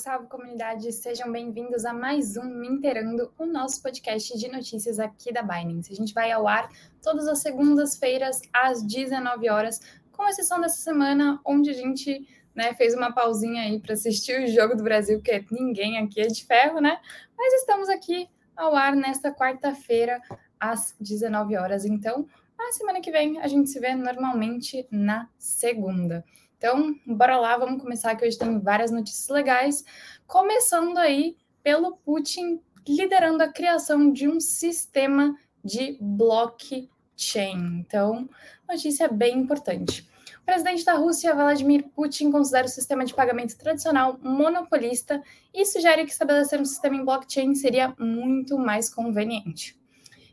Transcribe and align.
salve 0.00 0.28
comunidade, 0.28 0.90
sejam 0.92 1.30
bem-vindos 1.30 1.84
a 1.84 1.92
mais 1.92 2.34
um 2.34 2.44
Me 2.44 2.66
Inteirando, 2.66 3.30
o 3.38 3.44
nosso 3.44 3.82
podcast 3.82 4.38
de 4.38 4.48
notícias 4.50 4.98
aqui 4.98 5.30
da 5.30 5.42
Binance. 5.42 5.92
A 5.92 5.94
gente 5.94 6.14
vai 6.14 6.32
ao 6.32 6.48
ar 6.48 6.70
todas 7.02 7.28
as 7.28 7.40
segundas-feiras 7.40 8.40
às 8.50 8.82
19 8.82 9.50
horas, 9.50 9.78
com 10.10 10.26
exceção 10.26 10.58
dessa 10.58 10.78
semana, 10.78 11.38
onde 11.44 11.68
a 11.68 11.74
gente 11.74 12.26
né, 12.54 12.72
fez 12.72 12.94
uma 12.94 13.12
pausinha 13.12 13.64
aí 13.64 13.78
para 13.78 13.92
assistir 13.92 14.42
o 14.42 14.46
jogo 14.46 14.74
do 14.74 14.82
Brasil, 14.82 15.18
porque 15.18 15.44
ninguém 15.50 15.98
aqui 15.98 16.22
é 16.22 16.28
de 16.28 16.46
ferro, 16.46 16.80
né? 16.80 16.98
Mas 17.36 17.52
estamos 17.60 17.90
aqui 17.90 18.26
ao 18.56 18.74
ar 18.74 18.96
nesta 18.96 19.30
quarta-feira 19.30 20.18
às 20.58 20.96
19 20.98 21.58
horas. 21.58 21.84
Então, 21.84 22.26
na 22.58 22.72
semana 22.72 23.02
que 23.02 23.10
vem 23.10 23.38
a 23.38 23.46
gente 23.46 23.68
se 23.68 23.78
vê 23.78 23.94
normalmente 23.94 24.88
na 24.90 25.28
segunda. 25.36 26.24
Então, 26.60 26.94
bora 27.06 27.38
lá, 27.38 27.56
vamos 27.56 27.80
começar 27.80 28.14
que 28.14 28.26
hoje 28.26 28.36
tem 28.36 28.60
várias 28.60 28.90
notícias 28.90 29.30
legais, 29.30 29.82
começando 30.26 30.98
aí 30.98 31.34
pelo 31.62 31.96
Putin 31.96 32.60
liderando 32.86 33.42
a 33.42 33.48
criação 33.48 34.12
de 34.12 34.28
um 34.28 34.38
sistema 34.38 35.34
de 35.64 35.96
blockchain. 35.98 37.78
Então, 37.80 38.28
notícia 38.68 39.08
bem 39.08 39.38
importante. 39.38 40.06
O 40.42 40.44
presidente 40.44 40.84
da 40.84 40.96
Rússia, 40.96 41.34
Vladimir 41.34 41.88
Putin, 41.94 42.30
considera 42.30 42.66
o 42.66 42.70
sistema 42.70 43.06
de 43.06 43.14
pagamento 43.14 43.56
tradicional 43.56 44.18
monopolista 44.22 45.22
e 45.54 45.64
sugere 45.64 46.04
que 46.04 46.12
estabelecer 46.12 46.60
um 46.60 46.64
sistema 46.66 46.94
em 46.94 47.04
blockchain 47.06 47.54
seria 47.54 47.94
muito 47.98 48.58
mais 48.58 48.92
conveniente. 48.92 49.79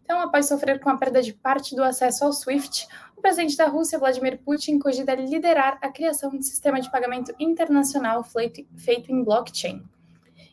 Então, 0.08 0.22
após 0.22 0.46
sofrer 0.46 0.80
com 0.80 0.90
a 0.90 0.96
perda 0.96 1.22
de 1.22 1.34
parte 1.34 1.76
do 1.76 1.84
acesso 1.84 2.24
ao 2.24 2.32
SWIFT, 2.32 2.88
o 3.18 3.22
presidente 3.22 3.58
da 3.58 3.68
Rússia, 3.68 4.00
Vladimir 4.00 4.40
Putin, 4.40 4.80
cogita 4.80 5.14
liderar 5.14 5.78
a 5.82 5.92
criação 5.92 6.30
de 6.30 6.38
um 6.38 6.42
sistema 6.42 6.80
de 6.80 6.90
pagamento 6.90 7.36
internacional 7.38 8.24
feito 8.24 9.12
em 9.12 9.22
blockchain. 9.22 9.84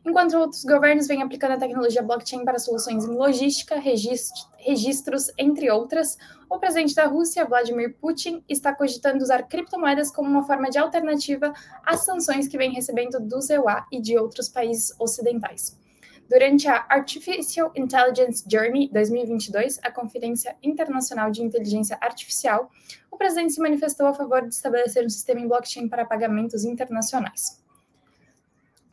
Enquanto 0.04 0.36
outros 0.36 0.64
governos 0.64 1.06
vêm 1.06 1.22
aplicando 1.22 1.52
a 1.52 1.56
tecnologia 1.56 2.02
blockchain 2.02 2.44
para 2.44 2.58
soluções 2.58 3.04
em 3.04 3.14
logística, 3.14 3.78
registros, 3.78 5.30
entre 5.38 5.70
outras, 5.70 6.18
o 6.50 6.58
presidente 6.58 6.96
da 6.96 7.06
Rússia, 7.06 7.44
Vladimir 7.44 7.96
Putin, 8.00 8.42
está 8.48 8.74
cogitando 8.74 9.22
usar 9.22 9.44
criptomoedas 9.44 10.10
como 10.10 10.28
uma 10.28 10.42
forma 10.42 10.68
de 10.68 10.78
alternativa 10.78 11.54
às 11.86 12.04
sanções 12.04 12.48
que 12.48 12.58
vem 12.58 12.72
recebendo 12.72 13.20
do 13.20 13.40
ZEUA 13.40 13.86
e 13.92 14.00
de 14.00 14.18
outros 14.18 14.48
países 14.48 14.92
ocidentais. 14.98 15.83
Durante 16.28 16.66
a 16.68 16.86
Artificial 16.88 17.70
Intelligence 17.76 18.44
Journey 18.50 18.88
2022, 18.90 19.78
a 19.82 19.90
Conferência 19.90 20.56
Internacional 20.62 21.30
de 21.30 21.42
Inteligência 21.42 21.98
Artificial, 22.00 22.70
o 23.10 23.16
presidente 23.16 23.52
se 23.52 23.60
manifestou 23.60 24.06
a 24.06 24.14
favor 24.14 24.42
de 24.42 24.54
estabelecer 24.54 25.04
um 25.04 25.10
sistema 25.10 25.40
em 25.40 25.48
blockchain 25.48 25.88
para 25.88 26.04
pagamentos 26.04 26.64
internacionais. 26.64 27.62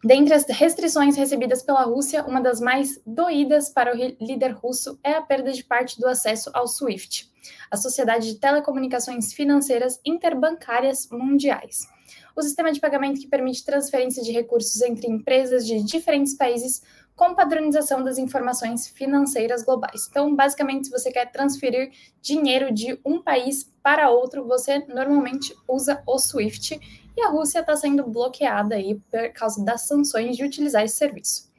Dentre 0.04 0.34
as 0.34 0.46
restrições 0.50 1.16
recebidas 1.16 1.62
pela 1.62 1.84
Rússia, 1.84 2.26
uma 2.26 2.42
das 2.42 2.60
mais 2.60 3.00
doídas 3.06 3.70
para 3.70 3.94
o 3.94 3.98
líder 4.20 4.52
russo 4.52 5.00
é 5.04 5.14
a 5.14 5.22
perda 5.22 5.52
de 5.52 5.64
parte 5.64 6.00
do 6.00 6.08
acesso 6.08 6.50
ao 6.54 6.68
SWIFT, 6.68 7.30
a 7.70 7.78
Sociedade 7.78 8.34
de 8.34 8.40
Telecomunicações 8.40 9.32
Financeiras 9.32 10.00
Interbancárias 10.04 11.08
Mundiais. 11.12 11.88
O 12.36 12.42
sistema 12.42 12.72
de 12.72 12.80
pagamento 12.80 13.20
que 13.20 13.28
permite 13.28 13.64
transferência 13.64 14.24
de 14.24 14.32
recursos 14.32 14.82
entre 14.82 15.08
empresas 15.08 15.66
de 15.66 15.84
diferentes 15.84 16.36
países 16.36 16.82
com 17.16 17.36
padronização 17.36 18.04
das 18.04 18.18
informações 18.18 18.88
financeiras 18.88 19.64
globais. 19.64 20.08
Então, 20.10 20.36
basicamente, 20.36 20.88
se 20.88 20.92
você 20.92 21.12
quer 21.12 21.32
transferir 21.32 21.92
dinheiro 22.22 22.74
de 22.74 23.00
um 23.06 23.22
país 23.22 23.72
para 23.84 24.10
outro, 24.10 24.48
você 24.48 24.80
normalmente 24.88 25.56
usa 25.68 26.02
o 26.08 26.18
SWIFT 26.18 26.80
e 27.16 27.22
a 27.22 27.30
Rússia 27.30 27.60
está 27.60 27.76
sendo 27.76 28.08
bloqueada 28.08 28.76
aí 28.76 29.00
por 29.12 29.34
causa 29.34 29.64
das 29.64 29.82
sanções 29.82 30.38
de 30.38 30.44
utilizar 30.44 30.84
esse 30.84 30.96
serviço. 30.96 31.52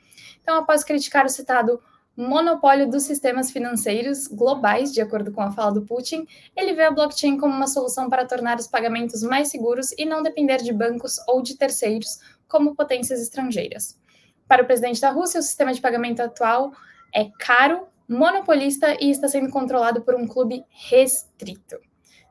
Então, 0.43 0.57
após 0.57 0.83
criticar 0.83 1.25
o 1.27 1.29
citado 1.29 1.81
monopólio 2.17 2.89
dos 2.89 3.05
sistemas 3.05 3.51
financeiros 3.51 4.27
globais, 4.27 4.93
de 4.93 5.01
acordo 5.01 5.33
com 5.33 5.41
a 5.41 5.51
fala 5.51 5.73
do 5.73 5.83
Putin, 5.83 6.27
ele 6.55 6.75
vê 6.75 6.85
a 6.85 6.91
blockchain 6.91 7.39
como 7.39 7.55
uma 7.55 7.67
solução 7.67 8.11
para 8.11 8.27
tornar 8.27 8.59
os 8.59 8.67
pagamentos 8.67 9.23
mais 9.23 9.49
seguros 9.49 9.93
e 9.99 10.05
não 10.05 10.23
depender 10.23 10.59
de 10.59 10.73
bancos 10.73 11.17
ou 11.27 11.43
de 11.43 11.57
terceiros, 11.57 12.19
como 12.47 12.75
potências 12.75 13.21
estrangeiras. 13.21 13.99
Para 14.47 14.63
o 14.63 14.67
presidente 14.67 15.01
da 15.01 15.11
Rússia, 15.11 15.41
o 15.41 15.43
sistema 15.43 15.73
de 15.73 15.81
pagamento 15.81 16.21
atual 16.21 16.73
é 17.15 17.31
caro, 17.39 17.87
monopolista 18.07 18.97
e 19.01 19.11
está 19.11 19.27
sendo 19.27 19.51
controlado 19.51 20.03
por 20.03 20.15
um 20.15 20.27
clube 20.27 20.65
restrito. 20.69 21.79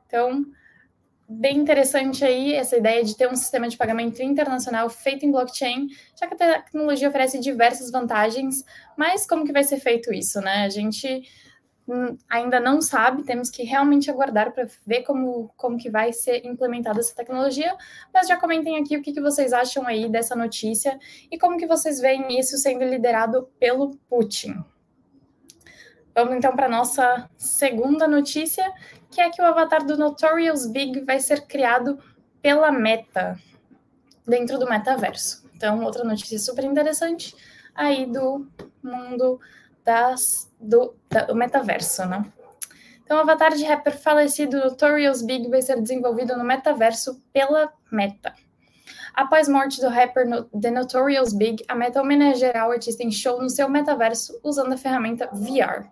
Então, 0.06 0.44
bem 1.28 1.58
interessante 1.58 2.24
aí 2.24 2.54
essa 2.54 2.76
ideia 2.76 3.02
de 3.04 3.16
ter 3.16 3.28
um 3.28 3.36
sistema 3.36 3.68
de 3.68 3.76
pagamento 3.76 4.22
internacional 4.22 4.88
feito 4.90 5.24
em 5.24 5.30
blockchain, 5.30 5.88
já 6.18 6.26
que 6.26 6.34
a 6.34 6.62
tecnologia 6.62 7.08
oferece 7.08 7.38
diversas 7.38 7.90
vantagens, 7.90 8.64
mas 8.96 9.26
como 9.26 9.44
que 9.44 9.52
vai 9.52 9.64
ser 9.64 9.78
feito 9.78 10.12
isso, 10.12 10.40
né? 10.40 10.64
A 10.64 10.68
gente 10.68 11.22
Hum, 11.88 12.16
ainda 12.30 12.60
não 12.60 12.80
sabe, 12.80 13.24
temos 13.24 13.50
que 13.50 13.64
realmente 13.64 14.08
aguardar 14.08 14.52
para 14.52 14.68
ver 14.86 15.02
como, 15.02 15.52
como 15.56 15.76
que 15.76 15.90
vai 15.90 16.12
ser 16.12 16.46
implementada 16.46 17.00
essa 17.00 17.14
tecnologia, 17.14 17.76
mas 18.14 18.28
já 18.28 18.36
comentem 18.36 18.76
aqui 18.78 18.96
o 18.96 19.02
que, 19.02 19.12
que 19.12 19.20
vocês 19.20 19.52
acham 19.52 19.84
aí 19.86 20.08
dessa 20.08 20.36
notícia 20.36 20.96
e 21.30 21.36
como 21.36 21.56
que 21.56 21.66
vocês 21.66 22.00
veem 22.00 22.38
isso 22.38 22.56
sendo 22.56 22.84
liderado 22.84 23.48
pelo 23.58 23.96
Putin. 24.08 24.62
Vamos 26.14 26.36
então 26.36 26.54
para 26.54 26.66
a 26.66 26.70
nossa 26.70 27.28
segunda 27.36 28.06
notícia, 28.06 28.70
que 29.12 29.20
é 29.20 29.30
que 29.30 29.40
o 29.40 29.44
avatar 29.44 29.84
do 29.84 29.96
Notorious 29.96 30.66
Big 30.66 31.00
vai 31.04 31.20
ser 31.20 31.46
criado 31.46 31.98
pela 32.40 32.72
Meta, 32.72 33.38
dentro 34.26 34.58
do 34.58 34.68
metaverso. 34.68 35.44
Então, 35.54 35.84
outra 35.84 36.02
notícia 36.02 36.38
super 36.38 36.64
interessante 36.64 37.36
aí 37.74 38.06
do 38.06 38.48
mundo 38.82 39.38
das, 39.84 40.50
do, 40.58 40.96
da, 41.08 41.24
do 41.24 41.34
metaverso, 41.34 42.04
né? 42.06 42.24
Então, 43.04 43.18
o 43.18 43.20
avatar 43.20 43.54
de 43.54 43.64
rapper 43.64 43.96
falecido 43.96 44.56
Notorious 44.56 45.22
Big 45.22 45.48
vai 45.50 45.60
ser 45.60 45.80
desenvolvido 45.80 46.36
no 46.36 46.44
metaverso 46.44 47.22
pela 47.32 47.70
Meta. 47.90 48.34
Após 49.12 49.46
morte 49.46 49.80
do 49.80 49.88
rapper 49.88 50.26
no, 50.26 50.44
The 50.44 50.70
Notorious 50.70 51.34
Big, 51.34 51.62
a 51.68 51.74
Meta 51.74 52.00
homenageará 52.00 52.66
o 52.66 52.72
artista 52.72 53.02
em 53.02 53.12
show 53.12 53.42
no 53.42 53.50
seu 53.50 53.68
metaverso 53.68 54.40
usando 54.42 54.72
a 54.72 54.78
ferramenta 54.78 55.28
VR. 55.32 55.86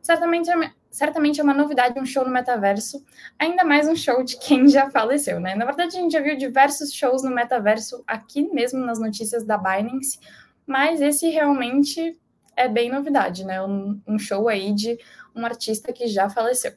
Certamente, 0.00 0.48
é 0.50 0.70
certamente 0.94 1.40
é 1.40 1.42
uma 1.42 1.52
novidade 1.52 1.98
um 1.98 2.06
show 2.06 2.24
no 2.24 2.30
metaverso, 2.30 3.04
ainda 3.36 3.64
mais 3.64 3.88
um 3.88 3.96
show 3.96 4.22
de 4.22 4.38
quem 4.38 4.68
já 4.68 4.88
faleceu, 4.88 5.40
né? 5.40 5.56
Na 5.56 5.64
verdade, 5.64 5.96
a 5.96 6.00
gente 6.00 6.12
já 6.12 6.20
viu 6.20 6.36
diversos 6.36 6.92
shows 6.92 7.24
no 7.24 7.34
metaverso 7.34 8.04
aqui 8.06 8.48
mesmo 8.52 8.78
nas 8.78 9.00
notícias 9.00 9.44
da 9.44 9.58
Binance, 9.58 10.20
mas 10.64 11.00
esse 11.00 11.28
realmente 11.30 12.16
é 12.56 12.68
bem 12.68 12.92
novidade, 12.92 13.44
né? 13.44 13.60
Um, 13.60 14.00
um 14.06 14.20
show 14.20 14.48
aí 14.48 14.72
de 14.72 14.96
um 15.34 15.44
artista 15.44 15.92
que 15.92 16.06
já 16.06 16.30
faleceu. 16.30 16.72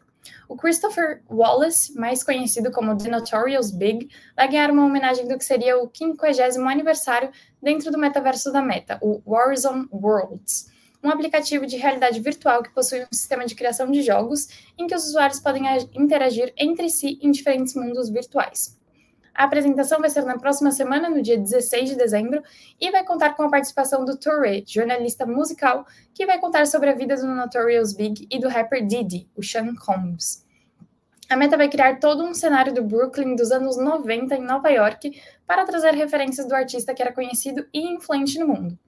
O 0.50 0.58
Christopher 0.58 1.22
Wallace, 1.30 1.94
mais 1.96 2.24
conhecido 2.24 2.72
como 2.72 2.98
The 2.98 3.10
Notorious 3.10 3.70
Big, 3.70 4.10
vai 4.36 4.50
ganhar 4.50 4.72
uma 4.72 4.84
homenagem 4.84 5.28
do 5.28 5.38
que 5.38 5.46
seria 5.46 5.78
o 5.78 5.92
50 5.96 6.60
aniversário 6.68 7.30
dentro 7.62 7.92
do 7.92 8.00
metaverso 8.00 8.52
da 8.52 8.64
Meta, 8.64 8.98
o 9.00 9.22
Warzone 9.28 9.88
Worlds, 9.92 10.76
um 11.04 11.10
aplicativo 11.10 11.66
de 11.66 11.78
realidade 11.78 12.20
virtual 12.20 12.64
que 12.64 12.74
possui 12.74 13.04
um 13.04 13.08
sistema 13.12 13.46
de 13.46 13.56
criação 13.56 13.90
de 13.92 14.02
jogos 14.02 14.48
em 14.78 14.88
que 14.88 14.96
os 14.96 15.06
usuários 15.06 15.40
podem 15.40 15.64
interagir 15.94 16.54
entre 16.58 16.90
si 16.90 17.20
em 17.22 17.32
diferentes 17.32 17.76
mundos 17.76 18.10
virtuais. 18.10 18.78
A 19.38 19.44
apresentação 19.44 20.00
vai 20.00 20.10
ser 20.10 20.24
na 20.26 20.40
próxima 20.40 20.72
semana, 20.72 21.12
no 21.12 21.22
dia 21.22 21.38
16 21.38 21.92
de 21.92 21.96
dezembro, 21.96 22.42
e 22.82 22.90
vai 22.90 23.04
contar 23.04 23.36
com 23.36 23.44
a 23.44 23.50
participação 23.50 24.04
do 24.04 24.18
Torre, 24.18 24.64
jornalista 24.66 25.28
musical, 25.28 25.86
que 26.12 26.26
vai 26.26 26.40
contar 26.40 26.66
sobre 26.66 26.90
a 26.90 26.96
vida 26.96 27.16
do 27.16 27.28
Notorious 27.28 27.94
Big 27.94 28.28
e 28.32 28.40
do 28.40 28.48
rapper 28.48 28.84
Diddy, 28.84 29.30
o 29.36 29.44
Sean 29.44 29.76
Combs. 29.76 30.44
A 31.30 31.38
Meta 31.38 31.56
vai 31.56 31.70
criar 31.70 32.00
todo 32.00 32.24
um 32.24 32.34
cenário 32.34 32.74
do 32.74 32.82
Brooklyn 32.82 33.36
dos 33.36 33.52
anos 33.52 33.78
90 33.78 34.34
em 34.36 34.42
Nova 34.42 34.70
York 34.70 35.22
para 35.46 35.66
trazer 35.66 35.94
referências 35.94 36.48
do 36.48 36.56
artista 36.56 36.96
que 36.96 37.02
era 37.02 37.14
conhecido 37.14 37.68
e 37.72 37.82
influente 37.82 38.40
no 38.40 38.48
mundo. 38.48 38.80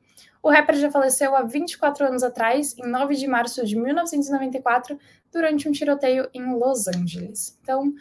O 0.42 0.50
rapper 0.50 0.76
já 0.76 0.90
faleceu 0.90 1.36
há 1.36 1.44
24 1.44 2.06
anos 2.06 2.24
atrás, 2.24 2.76
em 2.78 2.88
9 2.88 3.16
de 3.16 3.28
março 3.28 3.66
de 3.66 3.76
1994, 3.76 4.98
durante 5.32 5.68
um 5.68 5.72
tiroteio 5.72 6.30
em 6.34 6.54
Los 6.54 6.88
Angeles. 6.88 7.58
Então, 7.62 7.94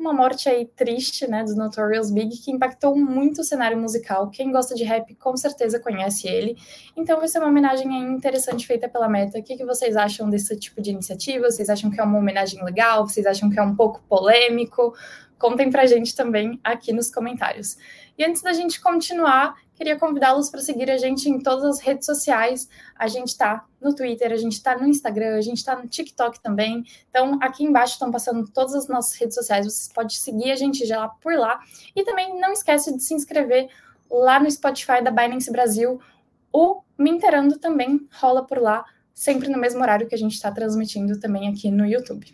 uma 0.00 0.14
morte 0.14 0.48
aí 0.48 0.64
triste, 0.64 1.28
né, 1.28 1.44
do 1.44 1.54
Notorious 1.54 2.10
Big, 2.10 2.38
que 2.38 2.50
impactou 2.50 2.96
muito 2.96 3.42
o 3.42 3.44
cenário 3.44 3.78
musical. 3.78 4.30
Quem 4.30 4.50
gosta 4.50 4.74
de 4.74 4.82
rap 4.82 5.14
com 5.16 5.36
certeza 5.36 5.78
conhece 5.78 6.26
ele. 6.26 6.56
Então 6.96 7.18
vai 7.18 7.28
ser 7.28 7.38
uma 7.38 7.48
homenagem 7.48 7.86
interessante 8.04 8.66
feita 8.66 8.88
pela 8.88 9.08
Meta. 9.08 9.38
O 9.38 9.42
que, 9.42 9.56
que 9.56 9.64
vocês 9.64 9.96
acham 9.96 10.30
desse 10.30 10.56
tipo 10.56 10.80
de 10.80 10.90
iniciativa? 10.90 11.50
Vocês 11.50 11.68
acham 11.68 11.90
que 11.90 12.00
é 12.00 12.02
uma 12.02 12.18
homenagem 12.18 12.64
legal? 12.64 13.06
Vocês 13.06 13.26
acham 13.26 13.50
que 13.50 13.58
é 13.58 13.62
um 13.62 13.76
pouco 13.76 14.02
polêmico? 14.08 14.94
Contem 15.38 15.70
pra 15.70 15.84
gente 15.84 16.14
também 16.14 16.58
aqui 16.64 16.92
nos 16.92 17.10
comentários. 17.10 17.76
E 18.16 18.24
antes 18.24 18.42
da 18.42 18.52
gente 18.54 18.80
continuar, 18.80 19.54
queria 19.80 19.98
convidá-los 19.98 20.50
para 20.50 20.60
seguir 20.60 20.90
a 20.90 20.98
gente 20.98 21.26
em 21.30 21.38
todas 21.38 21.64
as 21.64 21.80
redes 21.80 22.04
sociais. 22.04 22.68
A 22.94 23.08
gente 23.08 23.28
está 23.28 23.64
no 23.80 23.94
Twitter, 23.94 24.30
a 24.30 24.36
gente 24.36 24.52
está 24.52 24.76
no 24.76 24.86
Instagram, 24.86 25.38
a 25.38 25.40
gente 25.40 25.56
está 25.56 25.74
no 25.74 25.88
TikTok 25.88 26.38
também. 26.38 26.84
Então, 27.08 27.38
aqui 27.40 27.64
embaixo 27.64 27.94
estão 27.94 28.10
passando 28.10 28.46
todas 28.46 28.74
as 28.74 28.88
nossas 28.88 29.18
redes 29.18 29.34
sociais. 29.34 29.64
Você 29.64 29.90
pode 29.94 30.18
seguir 30.18 30.50
a 30.52 30.56
gente 30.56 30.84
já 30.84 31.08
por 31.08 31.32
lá. 31.32 31.58
E 31.96 32.04
também 32.04 32.38
não 32.38 32.52
esquece 32.52 32.94
de 32.94 33.02
se 33.02 33.14
inscrever 33.14 33.70
lá 34.10 34.38
no 34.38 34.50
Spotify 34.50 35.02
da 35.02 35.10
Binance 35.10 35.50
Brasil. 35.50 35.98
O 36.52 36.82
Minterando 36.98 37.58
também 37.58 38.06
rola 38.12 38.44
por 38.44 38.58
lá, 38.58 38.84
sempre 39.14 39.48
no 39.48 39.56
mesmo 39.56 39.80
horário 39.80 40.06
que 40.06 40.14
a 40.14 40.18
gente 40.18 40.34
está 40.34 40.52
transmitindo 40.52 41.18
também 41.18 41.48
aqui 41.48 41.70
no 41.70 41.86
YouTube. 41.86 42.26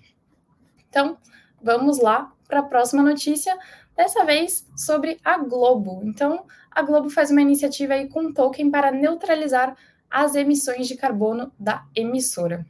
Então, 0.89 1.17
vamos 1.63 2.01
lá 2.01 2.33
para 2.49 2.59
a 2.59 2.65
próxima 2.65 3.05
notícia, 3.05 3.57
dessa 3.97 4.25
vez 4.25 4.67
sobre 4.77 5.19
a 5.25 5.39
Globo. 5.39 6.03
Então, 6.05 6.45
a 6.71 6.83
Globo 6.83 7.09
faz 7.09 7.31
uma 7.31 7.41
iniciativa 7.41 7.95
aí 7.95 8.09
com 8.09 8.21
um 8.21 8.33
token 8.33 8.71
para 8.71 8.91
neutralizar 8.91 9.77
as 10.11 10.35
emissões 10.35 10.87
de 10.87 10.97
carbono 10.97 11.53
da 11.59 11.85
emissora. 11.95 12.65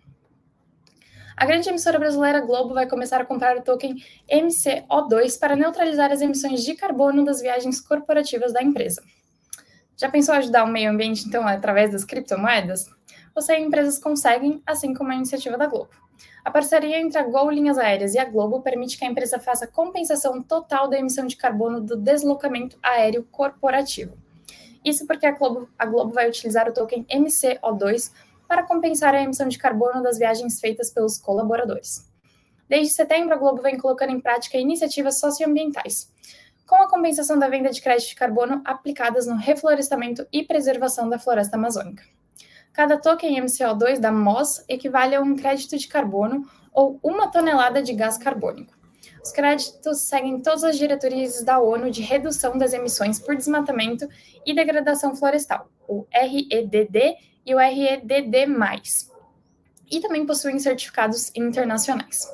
A 1.37 1.45
grande 1.45 1.69
emissora 1.69 1.99
brasileira 1.99 2.41
Globo 2.41 2.73
vai 2.73 2.89
começar 2.89 3.21
a 3.21 3.25
comprar 3.25 3.59
o 3.59 3.63
token 3.63 3.97
MCO2 4.31 5.39
para 5.39 5.55
neutralizar 5.55 6.11
as 6.11 6.23
emissões 6.23 6.65
de 6.65 6.75
carbono 6.75 7.25
das 7.25 7.43
viagens 7.43 7.79
corporativas 7.79 8.55
da 8.55 8.63
empresa. 8.63 9.03
Já 9.99 10.09
pensou 10.09 10.35
ajudar 10.35 10.65
o 10.65 10.69
meio 10.69 10.91
ambiente, 10.91 11.27
então, 11.27 11.47
através 11.47 11.91
das 11.93 12.05
criptomoedas? 12.05 12.87
Você 13.35 13.59
e 13.59 13.63
empresas 13.63 13.99
conseguem, 13.99 14.63
assim 14.67 14.95
como 14.95 15.11
a 15.11 15.15
iniciativa 15.15 15.59
da 15.59 15.67
Globo. 15.67 15.91
A 16.45 16.51
parceria 16.51 17.01
entre 17.01 17.19
a 17.19 17.23
Gol 17.23 17.51
Linhas 17.51 17.79
Aéreas 17.79 18.15
e 18.15 18.19
a 18.19 18.25
Globo 18.25 18.61
permite 18.61 18.97
que 18.97 19.05
a 19.05 19.09
empresa 19.09 19.39
faça 19.39 19.67
compensação 19.67 20.43
total 20.43 20.89
da 20.89 20.99
emissão 20.99 21.27
de 21.27 21.37
carbono 21.37 21.81
do 21.81 21.97
deslocamento 21.97 22.79
aéreo 22.83 23.25
corporativo. 23.31 24.17
Isso 24.85 25.07
porque 25.07 25.27
a 25.27 25.33
Globo, 25.33 25.69
a 25.77 25.85
Globo 25.85 26.13
vai 26.13 26.29
utilizar 26.29 26.69
o 26.69 26.73
token 26.73 27.05
MCO2 27.05 28.13
para 28.47 28.63
compensar 28.63 29.15
a 29.15 29.23
emissão 29.23 29.49
de 29.49 29.59
carbono 29.59 30.03
das 30.03 30.19
viagens 30.19 30.61
feitas 30.61 30.91
pelos 30.91 31.19
colaboradores. 31.19 32.09
Desde 32.69 32.95
setembro, 32.95 33.35
a 33.35 33.37
Globo 33.37 33.63
vem 33.63 33.79
colocando 33.79 34.11
em 34.11 34.21
prática 34.21 34.59
iniciativas 34.59 35.19
socioambientais, 35.19 36.13
com 36.67 36.77
a 36.77 36.89
compensação 36.89 37.39
da 37.39 37.49
venda 37.49 37.71
de 37.71 37.81
crédito 37.81 38.09
de 38.09 38.15
carbono 38.17 38.61
aplicadas 38.65 39.27
no 39.27 39.37
reflorestamento 39.37 40.27
e 40.33 40.45
preservação 40.45 41.09
da 41.09 41.19
floresta 41.19 41.57
amazônica. 41.57 42.03
Cada 42.77 42.99
token 42.99 43.41
MCO2 43.41 43.99
da 44.01 44.13
MOS 44.13 44.63
equivale 44.69 45.15
a 45.15 45.21
um 45.23 45.35
crédito 45.35 45.79
de 45.79 45.89
carbono 45.89 46.47
ou 46.75 47.01
uma 47.03 47.29
tonelada 47.29 47.83
de 47.83 47.95
gás 47.95 48.19
carbônico. 48.19 48.77
Os 49.25 49.33
créditos 49.33 50.01
seguem 50.03 50.43
todas 50.43 50.63
as 50.63 50.77
diretorias 50.77 51.43
da 51.43 51.59
ONU 51.59 51.91
de 51.91 52.03
redução 52.03 52.59
das 52.59 52.75
emissões 52.75 53.19
por 53.19 53.35
desmatamento 53.35 54.07
e 54.45 54.55
degradação 54.55 55.17
florestal, 55.17 55.71
o 55.89 56.05
REDD 56.13 57.17
e 57.47 57.55
o 57.55 57.59
REDD+, 57.59 58.47
e 59.91 60.01
também 60.01 60.27
possuem 60.27 60.59
certificados 60.59 61.33
internacionais. 61.35 62.31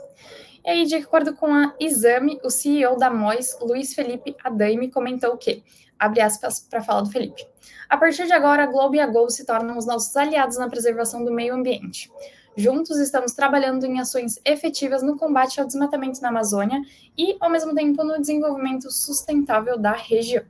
E 0.65 0.71
aí, 0.71 0.85
de 0.87 0.97
acordo 0.97 1.37
com 1.37 1.55
a 1.55 1.73
Exame, 1.79 2.41
o 2.43 2.51
CEO 2.51 2.97
da 2.97 3.09
MOIS, 3.09 3.59
Luiz 3.61 3.95
Felipe 3.95 4.35
Adaime, 4.43 4.91
comentou 4.91 5.37
que, 5.37 5.63
abre 6.03 6.21
aspas 6.21 6.61
para 6.69 6.83
fala 6.83 7.03
do 7.03 7.11
Felipe, 7.11 7.47
a 7.93 7.97
partir 7.99 8.27
de 8.27 8.33
agora, 8.33 8.63
a 8.63 8.67
Globo 8.67 8.95
e 8.95 9.01
a 9.01 9.07
Gol 9.07 9.29
se 9.29 9.45
tornam 9.45 9.77
os 9.77 9.85
nossos 9.85 10.17
aliados 10.17 10.57
na 10.57 10.67
preservação 10.67 11.23
do 11.23 11.31
meio 11.31 11.55
ambiente. 11.55 12.11
Juntos 12.57 12.99
estamos 12.99 13.33
trabalhando 13.33 13.85
em 13.85 14.01
ações 14.01 14.41
efetivas 14.47 15.03
no 15.03 15.19
combate 15.19 15.61
ao 15.61 15.67
desmatamento 15.67 16.21
na 16.23 16.29
Amazônia 16.31 16.81
e, 17.19 17.37
ao 17.39 17.51
mesmo 17.51 17.75
tempo, 17.75 18.03
no 18.03 18.19
desenvolvimento 18.19 18.91
sustentável 18.91 19.79
da 19.79 19.93
região. 19.93 20.43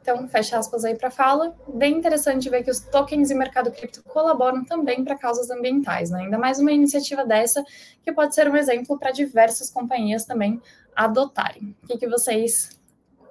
Então, 0.00 0.28
fecha 0.28 0.56
aspas 0.56 0.84
aí 0.84 0.94
para 0.94 1.08
a 1.08 1.10
fala. 1.10 1.52
Bem 1.66 1.98
interessante 1.98 2.48
ver 2.48 2.62
que 2.62 2.70
os 2.70 2.78
tokens 2.78 3.30
e 3.30 3.34
mercado 3.34 3.72
cripto 3.72 4.02
colaboram 4.04 4.64
também 4.64 5.04
para 5.04 5.18
causas 5.18 5.50
ambientais, 5.50 6.10
né? 6.10 6.20
Ainda 6.20 6.38
mais 6.38 6.60
uma 6.60 6.70
iniciativa 6.70 7.26
dessa 7.26 7.64
que 8.04 8.12
pode 8.12 8.36
ser 8.36 8.48
um 8.48 8.56
exemplo 8.56 8.96
para 8.96 9.10
diversas 9.10 9.68
companhias 9.68 10.24
também 10.24 10.62
adotarem. 10.94 11.76
O 11.82 11.88
que, 11.88 11.98
que 11.98 12.08
vocês 12.08 12.77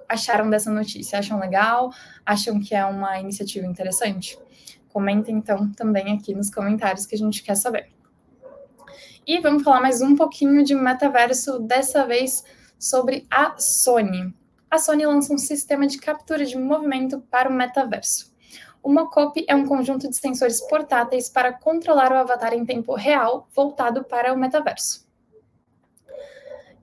acharam 0.08 0.48
dessa 0.48 0.70
notícia? 0.70 1.18
Acham 1.18 1.38
legal? 1.38 1.92
Acham 2.24 2.60
que 2.60 2.74
é 2.74 2.84
uma 2.84 3.18
iniciativa 3.18 3.66
interessante? 3.66 4.38
Comentem 4.88 5.36
então 5.36 5.70
também 5.72 6.14
aqui 6.14 6.34
nos 6.34 6.50
comentários 6.50 7.06
que 7.06 7.14
a 7.14 7.18
gente 7.18 7.42
quer 7.42 7.56
saber. 7.56 7.90
E 9.26 9.38
vamos 9.40 9.62
falar 9.62 9.80
mais 9.80 10.00
um 10.00 10.16
pouquinho 10.16 10.64
de 10.64 10.74
metaverso, 10.74 11.58
dessa 11.60 12.06
vez 12.06 12.42
sobre 12.78 13.26
a 13.30 13.54
Sony 13.58 14.34
a 14.70 14.78
Sony 14.78 15.06
lança 15.06 15.32
um 15.32 15.38
sistema 15.38 15.86
de 15.86 15.96
captura 15.96 16.44
de 16.44 16.58
movimento 16.58 17.20
para 17.30 17.48
o 17.48 17.52
metaverso. 17.52 18.30
O 18.82 18.92
Mocop 18.92 19.42
é 19.48 19.54
um 19.54 19.66
conjunto 19.66 20.08
de 20.10 20.16
sensores 20.16 20.60
portáteis 20.68 21.30
para 21.30 21.54
controlar 21.54 22.12
o 22.12 22.16
avatar 22.16 22.52
em 22.52 22.66
tempo 22.66 22.94
real 22.94 23.48
voltado 23.56 24.04
para 24.04 24.32
o 24.32 24.38
metaverso. 24.38 25.07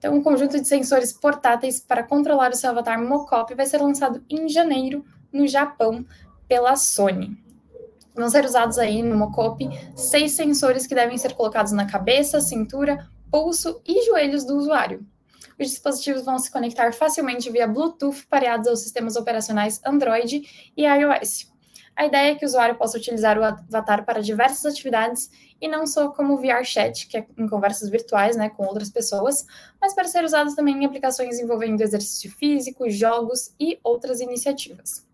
Então, 0.06 0.18
um 0.18 0.22
conjunto 0.22 0.62
de 0.62 0.68
sensores 0.68 1.12
portáteis 1.12 1.80
para 1.80 2.04
controlar 2.04 2.52
o 2.52 2.56
seu 2.56 2.70
avatar 2.70 3.02
Mocop 3.04 3.56
vai 3.56 3.66
ser 3.66 3.82
lançado 3.82 4.24
em 4.30 4.48
janeiro 4.48 5.04
no 5.34 5.48
Japão 5.48 6.06
pela 6.48 6.76
Sony. 6.76 7.36
Vão 8.14 8.30
ser 8.30 8.46
usados 8.46 8.78
aí 8.78 9.02
no 9.02 9.18
Mocop 9.18 9.68
seis 9.96 10.34
sensores 10.34 10.86
que 10.86 10.94
devem 10.94 11.18
ser 11.18 11.34
colocados 11.34 11.72
na 11.72 11.88
cabeça, 11.88 12.40
cintura, 12.40 13.10
pulso 13.32 13.82
e 13.84 14.06
joelhos 14.06 14.46
do 14.46 14.56
usuário 14.56 15.04
os 15.58 15.70
dispositivos 15.70 16.26
vão 16.26 16.38
se 16.38 16.52
conectar 16.52 16.92
facilmente 16.94 17.50
via 17.50 17.66
Bluetooth 17.66 18.28
pareados 18.30 18.68
aos 18.68 18.82
sistemas 18.82 19.16
operacionais 19.16 19.80
Android 19.86 20.42
e 20.76 20.86
iOS. 20.86 21.55
A 21.96 22.06
ideia 22.06 22.32
é 22.32 22.36
que 22.36 22.44
o 22.44 22.48
usuário 22.48 22.76
possa 22.76 22.98
utilizar 22.98 23.40
o 23.40 23.44
avatar 23.44 24.06
para 24.06 24.22
diversas 24.22 24.66
atividades 24.66 25.32
e 25.62 25.68
não 25.68 25.88
só 25.88 26.10
como 26.10 26.36
VR 26.36 26.64
chat, 26.66 27.08
que 27.08 27.18
é 27.18 27.26
em 27.38 27.48
conversas 27.48 27.90
virtuais 27.90 28.36
né, 28.36 28.50
com 28.50 28.66
outras 28.66 28.90
pessoas, 28.90 29.46
mas 29.80 29.94
para 29.94 30.04
ser 30.04 30.24
usado 30.26 30.54
também 30.54 30.76
em 30.76 30.86
aplicações 30.86 31.40
envolvendo 31.40 31.80
exercício 31.82 32.30
físico, 32.30 32.90
jogos 32.90 33.56
e 33.58 33.80
outras 33.82 34.20
iniciativas. 34.20 35.08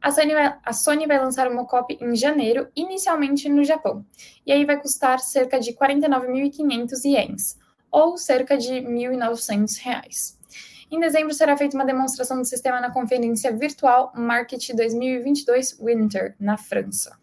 A 0.00 0.12
Sony, 0.12 0.34
vai, 0.34 0.58
a 0.62 0.72
Sony 0.72 1.06
vai 1.06 1.18
lançar 1.18 1.50
o 1.50 1.54
Mocop 1.54 1.96
em 2.00 2.14
janeiro, 2.14 2.68
inicialmente 2.76 3.48
no 3.48 3.64
Japão, 3.64 4.04
e 4.46 4.52
aí 4.52 4.64
vai 4.64 4.80
custar 4.80 5.18
cerca 5.18 5.58
de 5.58 5.72
49.500 5.72 7.04
ienes, 7.04 7.58
ou 7.90 8.16
cerca 8.16 8.56
de 8.56 8.74
R$ 8.74 8.86
1.900. 8.86 10.43
Em 10.90 11.00
dezembro 11.00 11.32
será 11.34 11.56
feita 11.56 11.76
uma 11.76 11.84
demonstração 11.84 12.38
do 12.38 12.44
sistema 12.44 12.80
na 12.80 12.90
conferência 12.90 13.50
virtual 13.56 14.12
Market 14.14 14.70
2022 14.74 15.78
Winter, 15.80 16.34
na 16.38 16.56
França. 16.56 17.18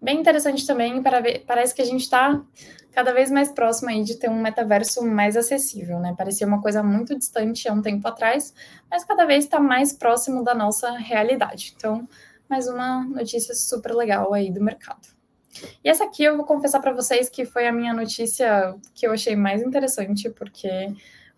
Bem 0.00 0.20
interessante 0.20 0.66
também, 0.66 1.02
para 1.02 1.20
ver, 1.20 1.44
parece 1.46 1.74
que 1.74 1.80
a 1.80 1.84
gente 1.84 2.02
está 2.02 2.42
cada 2.92 3.12
vez 3.12 3.30
mais 3.30 3.50
próximo 3.50 3.90
aí 3.90 4.02
de 4.02 4.16
ter 4.16 4.30
um 4.30 4.40
metaverso 4.40 5.04
mais 5.04 5.36
acessível, 5.36 6.00
né? 6.00 6.14
Parecia 6.16 6.46
uma 6.46 6.62
coisa 6.62 6.82
muito 6.82 7.16
distante 7.16 7.68
há 7.68 7.72
um 7.72 7.82
tempo 7.82 8.06
atrás, 8.08 8.54
mas 8.90 9.04
cada 9.04 9.24
vez 9.24 9.44
está 9.44 9.60
mais 9.60 9.92
próximo 9.92 10.42
da 10.42 10.54
nossa 10.54 10.92
realidade. 10.92 11.74
Então, 11.76 12.08
mais 12.48 12.68
uma 12.68 13.04
notícia 13.04 13.54
super 13.54 13.92
legal 13.94 14.32
aí 14.32 14.50
do 14.50 14.62
mercado. 14.62 15.08
E 15.82 15.88
essa 15.88 16.04
aqui 16.04 16.24
eu 16.24 16.36
vou 16.36 16.46
confessar 16.46 16.80
para 16.80 16.92
vocês 16.92 17.28
que 17.28 17.44
foi 17.44 17.66
a 17.66 17.72
minha 17.72 17.92
notícia 17.92 18.74
que 18.94 19.06
eu 19.06 19.12
achei 19.12 19.36
mais 19.36 19.62
interessante, 19.62 20.30
porque 20.30 20.88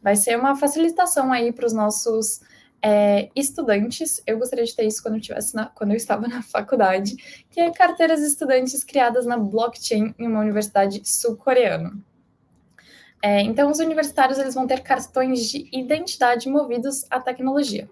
vai 0.02 0.16
ser 0.16 0.38
uma 0.38 0.56
facilitação 0.56 1.32
aí 1.32 1.52
para 1.52 1.66
os 1.66 1.72
nossos 1.72 2.40
é, 2.82 3.28
estudantes. 3.34 4.22
Eu 4.26 4.38
gostaria 4.38 4.64
de 4.64 4.74
ter 4.74 4.86
isso 4.86 5.02
quando 5.02 5.14
eu, 5.14 5.20
tivesse 5.20 5.54
na, 5.54 5.66
quando 5.66 5.90
eu 5.90 5.96
estava 5.96 6.26
na 6.28 6.42
faculdade, 6.42 7.16
que 7.50 7.60
é 7.60 7.70
carteiras 7.70 8.20
estudantes 8.20 8.84
criadas 8.84 9.26
na 9.26 9.36
blockchain 9.36 10.14
em 10.18 10.26
uma 10.26 10.40
universidade 10.40 11.00
sul-coreana. 11.04 11.92
É, 13.20 13.42
então, 13.42 13.70
os 13.70 13.80
universitários 13.80 14.38
eles 14.38 14.54
vão 14.54 14.66
ter 14.66 14.80
cartões 14.80 15.46
de 15.46 15.68
identidade 15.72 16.48
movidos 16.48 17.04
à 17.10 17.20
tecnologia. 17.20 17.90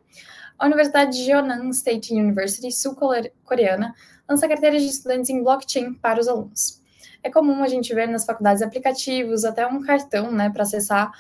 A 0.57 0.67
Universidade 0.67 1.19
de 1.19 1.25
Jeonnan 1.25 1.69
State 1.71 2.15
University, 2.15 2.71
sul-coreana, 2.71 3.95
lança 4.29 4.49
carteiras 4.49 4.83
de 4.83 4.89
estudantes 4.89 5.29
em 5.31 5.43
blockchain 5.43 5.95
para 5.95 6.21
os 6.21 6.29
alunos. 6.29 6.81
É 7.23 7.31
comum 7.31 7.63
a 7.63 7.69
gente 7.69 7.93
ver 7.93 8.07
nas 8.07 8.25
faculdades 8.25 8.63
aplicativos 8.63 9.45
até 9.45 9.67
um 9.67 9.83
cartão 9.83 10.31
né, 10.31 10.49
para 10.49 10.63
acessar 10.63 11.13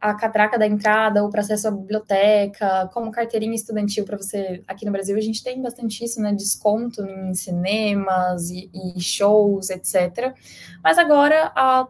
a 0.00 0.14
catraca 0.14 0.58
da 0.58 0.66
entrada 0.66 1.22
ou 1.22 1.28
para 1.28 1.42
acesso 1.42 1.68
à 1.68 1.70
biblioteca, 1.70 2.88
como 2.94 3.10
carteirinha 3.10 3.54
estudantil 3.54 4.04
para 4.04 4.16
você. 4.16 4.62
Aqui 4.66 4.86
no 4.86 4.92
Brasil 4.92 5.16
a 5.16 5.20
gente 5.20 5.44
tem 5.44 5.60
bastante 5.60 6.02
isso, 6.02 6.20
né? 6.22 6.32
Desconto 6.32 7.02
em 7.02 7.34
cinemas 7.34 8.50
e, 8.50 8.70
e 8.72 8.98
shows, 9.00 9.68
etc. 9.68 10.34
Mas 10.82 10.96
agora 10.96 11.52
a, 11.54 11.86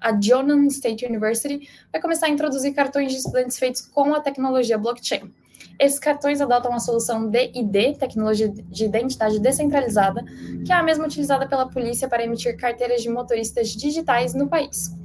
a 0.00 0.20
Jonan 0.20 0.66
State 0.66 1.04
University 1.04 1.68
vai 1.90 2.00
começar 2.00 2.26
a 2.26 2.30
introduzir 2.30 2.72
cartões 2.74 3.10
de 3.10 3.18
estudantes 3.18 3.58
feitos 3.58 3.80
com 3.80 4.14
a 4.14 4.20
tecnologia 4.20 4.78
blockchain. 4.78 5.34
Esses 5.80 5.98
cartões 5.98 6.40
adotam 6.40 6.72
a 6.72 6.78
solução 6.78 7.28
DID, 7.28 7.98
Tecnologia 7.98 8.48
de 8.48 8.84
Identidade 8.84 9.40
Descentralizada, 9.40 10.24
que 10.64 10.72
é 10.72 10.76
a 10.76 10.82
mesma 10.82 11.04
utilizada 11.04 11.46
pela 11.48 11.68
polícia 11.68 12.08
para 12.08 12.22
emitir 12.22 12.56
carteiras 12.56 13.02
de 13.02 13.08
motoristas 13.08 13.70
digitais 13.70 14.34
no 14.34 14.48
país. 14.48 14.97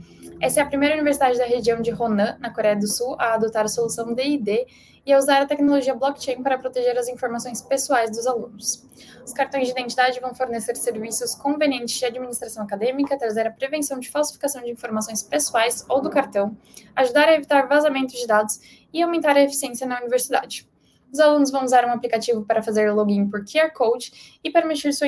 Essa 0.43 0.59
é 0.59 0.63
a 0.63 0.65
primeira 0.65 0.95
universidade 0.95 1.37
da 1.37 1.45
região 1.45 1.81
de 1.81 1.93
Honan, 1.93 2.35
na 2.37 2.49
Coreia 2.49 2.75
do 2.75 2.85
Sul, 2.85 3.15
a 3.17 3.35
adotar 3.35 3.63
a 3.63 3.69
solução 3.69 4.13
DID 4.13 4.67
e 5.05 5.13
a 5.13 5.17
usar 5.17 5.41
a 5.41 5.45
tecnologia 5.45 5.95
blockchain 5.95 6.43
para 6.43 6.57
proteger 6.57 6.97
as 6.97 7.07
informações 7.07 7.61
pessoais 7.61 8.11
dos 8.11 8.27
alunos. 8.27 8.85
Os 9.25 9.31
cartões 9.31 9.67
de 9.67 9.71
identidade 9.71 10.19
vão 10.19 10.35
fornecer 10.35 10.75
serviços 10.75 11.33
convenientes 11.33 11.97
de 11.97 12.03
administração 12.03 12.61
acadêmica, 12.61 13.17
trazer 13.17 13.47
a 13.47 13.51
prevenção 13.51 13.97
de 14.01 14.11
falsificação 14.11 14.61
de 14.61 14.69
informações 14.69 15.23
pessoais 15.23 15.85
ou 15.87 16.01
do 16.01 16.09
cartão, 16.09 16.57
ajudar 16.93 17.29
a 17.29 17.35
evitar 17.35 17.65
vazamentos 17.65 18.19
de 18.19 18.27
dados 18.27 18.59
e 18.91 19.01
aumentar 19.01 19.37
a 19.37 19.41
eficiência 19.41 19.87
na 19.87 19.97
universidade. 20.01 20.67
Os 21.13 21.19
alunos 21.19 21.51
vão 21.51 21.63
usar 21.63 21.85
um 21.85 21.91
aplicativo 21.91 22.43
para 22.43 22.63
fazer 22.63 22.91
login 22.91 23.29
por 23.29 23.45
QR 23.45 23.71
Code 23.71 24.39
e 24.43 24.49
permitir 24.49 24.91
sua, 24.93 25.07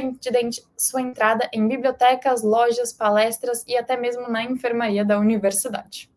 sua 0.78 1.02
entrada 1.02 1.50
em 1.52 1.68
bibliotecas, 1.68 2.44
lojas, 2.44 2.94
palestras 2.94 3.64
e 3.68 3.76
até 3.76 3.98
mesmo 3.98 4.30
na 4.30 4.44
enfermaria 4.44 5.04
da 5.04 5.18
universidade. 5.18 6.08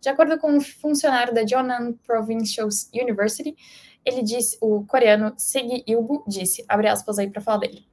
De 0.00 0.08
acordo 0.08 0.38
com 0.38 0.50
um 0.50 0.60
funcionário 0.60 1.32
da 1.32 1.46
Jeonnan 1.46 1.92
Provincial 2.04 2.68
University, 2.92 3.56
ele 4.04 4.22
disse, 4.22 4.58
o 4.60 4.84
coreano 4.84 5.32
Segi 5.36 5.84
Ilbu 5.86 6.24
disse, 6.26 6.64
abre 6.68 6.88
aspas 6.88 7.16
aí 7.20 7.30
para 7.30 7.40
falar 7.40 7.58
dele. 7.58 7.86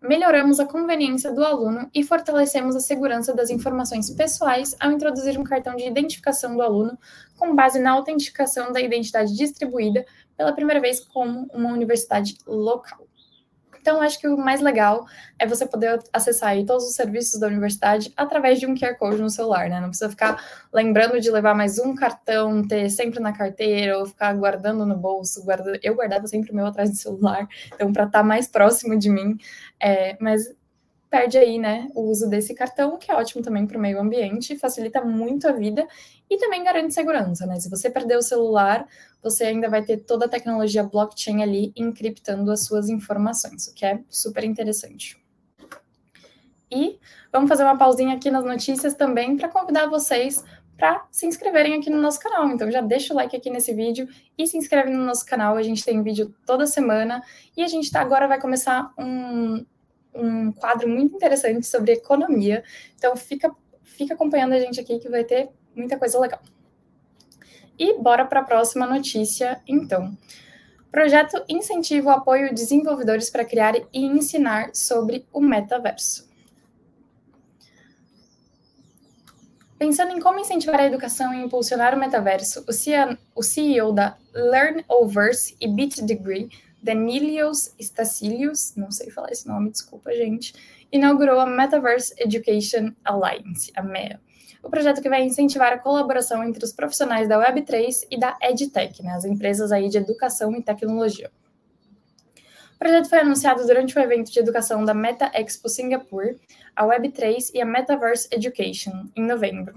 Melhoramos 0.00 0.60
a 0.60 0.66
conveniência 0.66 1.32
do 1.32 1.44
aluno 1.44 1.90
e 1.92 2.04
fortalecemos 2.04 2.76
a 2.76 2.80
segurança 2.80 3.34
das 3.34 3.50
informações 3.50 4.08
pessoais 4.08 4.76
ao 4.78 4.92
introduzir 4.92 5.38
um 5.38 5.42
cartão 5.42 5.74
de 5.74 5.84
identificação 5.84 6.54
do 6.54 6.62
aluno 6.62 6.96
com 7.36 7.56
base 7.56 7.80
na 7.80 7.90
autenticação 7.90 8.70
da 8.72 8.80
identidade 8.80 9.36
distribuída 9.36 10.06
pela 10.40 10.54
primeira 10.54 10.80
vez 10.80 11.00
como 11.00 11.46
uma 11.52 11.68
universidade 11.68 12.38
local. 12.46 13.06
Então, 13.78 14.00
acho 14.00 14.18
que 14.18 14.26
o 14.26 14.38
mais 14.38 14.62
legal 14.62 15.06
é 15.38 15.46
você 15.46 15.66
poder 15.66 16.02
acessar 16.10 16.54
todos 16.64 16.86
os 16.86 16.94
serviços 16.94 17.38
da 17.38 17.46
universidade 17.46 18.10
através 18.16 18.58
de 18.58 18.66
um 18.66 18.74
QR 18.74 18.94
Code 18.98 19.20
no 19.20 19.28
celular, 19.28 19.68
né? 19.68 19.78
Não 19.80 19.88
precisa 19.88 20.08
ficar 20.08 20.42
lembrando 20.72 21.20
de 21.20 21.30
levar 21.30 21.54
mais 21.54 21.78
um 21.78 21.94
cartão, 21.94 22.66
ter 22.66 22.88
sempre 22.88 23.20
na 23.20 23.34
carteira, 23.34 23.98
ou 23.98 24.06
ficar 24.06 24.34
guardando 24.34 24.86
no 24.86 24.96
bolso. 24.96 25.44
Guarda... 25.44 25.78
Eu 25.82 25.94
guardava 25.94 26.26
sempre 26.26 26.52
o 26.52 26.54
meu 26.54 26.64
atrás 26.64 26.90
do 26.90 26.96
celular, 26.96 27.46
então, 27.66 27.92
para 27.92 28.04
estar 28.04 28.20
tá 28.20 28.24
mais 28.24 28.46
próximo 28.48 28.98
de 28.98 29.10
mim. 29.10 29.36
É... 29.78 30.16
Mas 30.18 30.54
perde 31.10 31.36
aí, 31.36 31.58
né, 31.58 31.90
o 31.92 32.02
uso 32.02 32.30
desse 32.30 32.54
cartão, 32.54 32.96
que 32.96 33.10
é 33.10 33.14
ótimo 33.16 33.42
também 33.42 33.66
para 33.66 33.76
o 33.76 33.80
meio 33.80 34.00
ambiente, 34.00 34.56
facilita 34.56 35.04
muito 35.04 35.48
a 35.48 35.52
vida 35.52 35.86
e 36.30 36.38
também 36.38 36.62
garante 36.62 36.94
segurança, 36.94 37.44
né? 37.46 37.58
Se 37.58 37.68
você 37.68 37.90
perder 37.90 38.16
o 38.16 38.22
celular, 38.22 38.86
você 39.20 39.44
ainda 39.44 39.68
vai 39.68 39.82
ter 39.82 39.98
toda 39.98 40.26
a 40.26 40.28
tecnologia 40.28 40.84
blockchain 40.84 41.42
ali 41.42 41.72
encriptando 41.76 42.52
as 42.52 42.64
suas 42.64 42.88
informações, 42.88 43.66
o 43.66 43.74
que 43.74 43.84
é 43.84 44.00
super 44.08 44.44
interessante. 44.44 45.20
E 46.70 47.00
vamos 47.32 47.48
fazer 47.48 47.64
uma 47.64 47.76
pausinha 47.76 48.14
aqui 48.14 48.30
nas 48.30 48.44
notícias 48.44 48.94
também 48.94 49.36
para 49.36 49.48
convidar 49.48 49.86
vocês 49.88 50.44
para 50.76 51.04
se 51.10 51.26
inscreverem 51.26 51.74
aqui 51.74 51.90
no 51.90 52.00
nosso 52.00 52.20
canal. 52.20 52.48
Então 52.48 52.70
já 52.70 52.80
deixa 52.80 53.12
o 53.12 53.16
like 53.16 53.36
aqui 53.36 53.50
nesse 53.50 53.74
vídeo 53.74 54.08
e 54.38 54.46
se 54.46 54.56
inscreve 54.56 54.90
no 54.90 55.04
nosso 55.04 55.26
canal. 55.26 55.56
A 55.56 55.62
gente 55.62 55.84
tem 55.84 56.00
vídeo 56.02 56.32
toda 56.46 56.66
semana 56.66 57.20
e 57.56 57.64
a 57.64 57.66
gente 57.66 57.90
tá, 57.90 58.00
agora 58.00 58.28
vai 58.28 58.40
começar 58.40 58.92
um, 58.96 59.66
um 60.14 60.52
quadro 60.52 60.88
muito 60.88 61.14
interessante 61.14 61.66
sobre 61.66 61.92
economia. 61.92 62.64
Então 62.96 63.16
fica, 63.16 63.54
fica 63.82 64.14
acompanhando 64.14 64.52
a 64.52 64.58
gente 64.58 64.80
aqui 64.80 64.98
que 64.98 65.08
vai 65.08 65.24
ter 65.24 65.48
muita 65.74 65.98
coisa 65.98 66.18
legal. 66.18 66.40
E 67.78 67.98
bora 67.98 68.24
para 68.24 68.40
a 68.40 68.44
próxima 68.44 68.86
notícia, 68.86 69.60
então. 69.66 70.16
Projeto 70.90 71.42
incentiva 71.48 72.10
o 72.10 72.12
apoio 72.12 72.48
de 72.48 72.54
desenvolvedores 72.54 73.30
para 73.30 73.44
criar 73.44 73.74
e 73.76 74.04
ensinar 74.04 74.74
sobre 74.74 75.26
o 75.32 75.40
metaverso. 75.40 76.28
Pensando 79.78 80.12
em 80.12 80.20
como 80.20 80.38
incentivar 80.38 80.78
a 80.78 80.84
educação 80.84 81.32
e 81.32 81.42
impulsionar 81.42 81.94
o 81.94 81.98
metaverso, 81.98 82.66
o 83.34 83.42
CEO 83.42 83.92
da 83.94 84.18
Learnoverse 84.34 85.56
e 85.58 85.66
Bit 85.66 86.02
Degree 86.04 86.50
Danilios 86.82 87.74
Stacilius, 87.78 88.74
não 88.76 88.90
sei 88.90 89.10
falar 89.10 89.30
esse 89.30 89.46
nome, 89.46 89.70
desculpa, 89.70 90.12
gente, 90.12 90.54
inaugurou 90.90 91.38
a 91.38 91.46
Metaverse 91.46 92.14
Education 92.18 92.92
Alliance, 93.04 93.70
a 93.76 93.82
MEA. 93.82 94.20
O 94.62 94.68
projeto 94.68 95.00
que 95.00 95.08
vai 95.08 95.22
incentivar 95.22 95.72
a 95.72 95.78
colaboração 95.78 96.44
entre 96.44 96.64
os 96.64 96.72
profissionais 96.72 97.28
da 97.28 97.38
Web3 97.38 98.06
e 98.10 98.18
da 98.18 98.36
EdTech, 98.42 99.02
né, 99.02 99.12
as 99.12 99.24
empresas 99.24 99.72
aí 99.72 99.88
de 99.88 99.98
educação 99.98 100.54
e 100.54 100.62
tecnologia. 100.62 101.30
O 102.74 102.78
projeto 102.78 103.08
foi 103.08 103.18
anunciado 103.18 103.66
durante 103.66 103.96
o 103.98 104.00
evento 104.00 104.30
de 104.30 104.38
educação 104.38 104.84
da 104.84 104.94
Meta 104.94 105.30
Expo 105.34 105.68
Singapore, 105.68 106.38
a 106.74 106.84
Web3 106.84 107.50
e 107.54 107.60
a 107.60 107.66
Metaverse 107.66 108.28
Education, 108.30 109.08
em 109.14 109.26
novembro. 109.26 109.74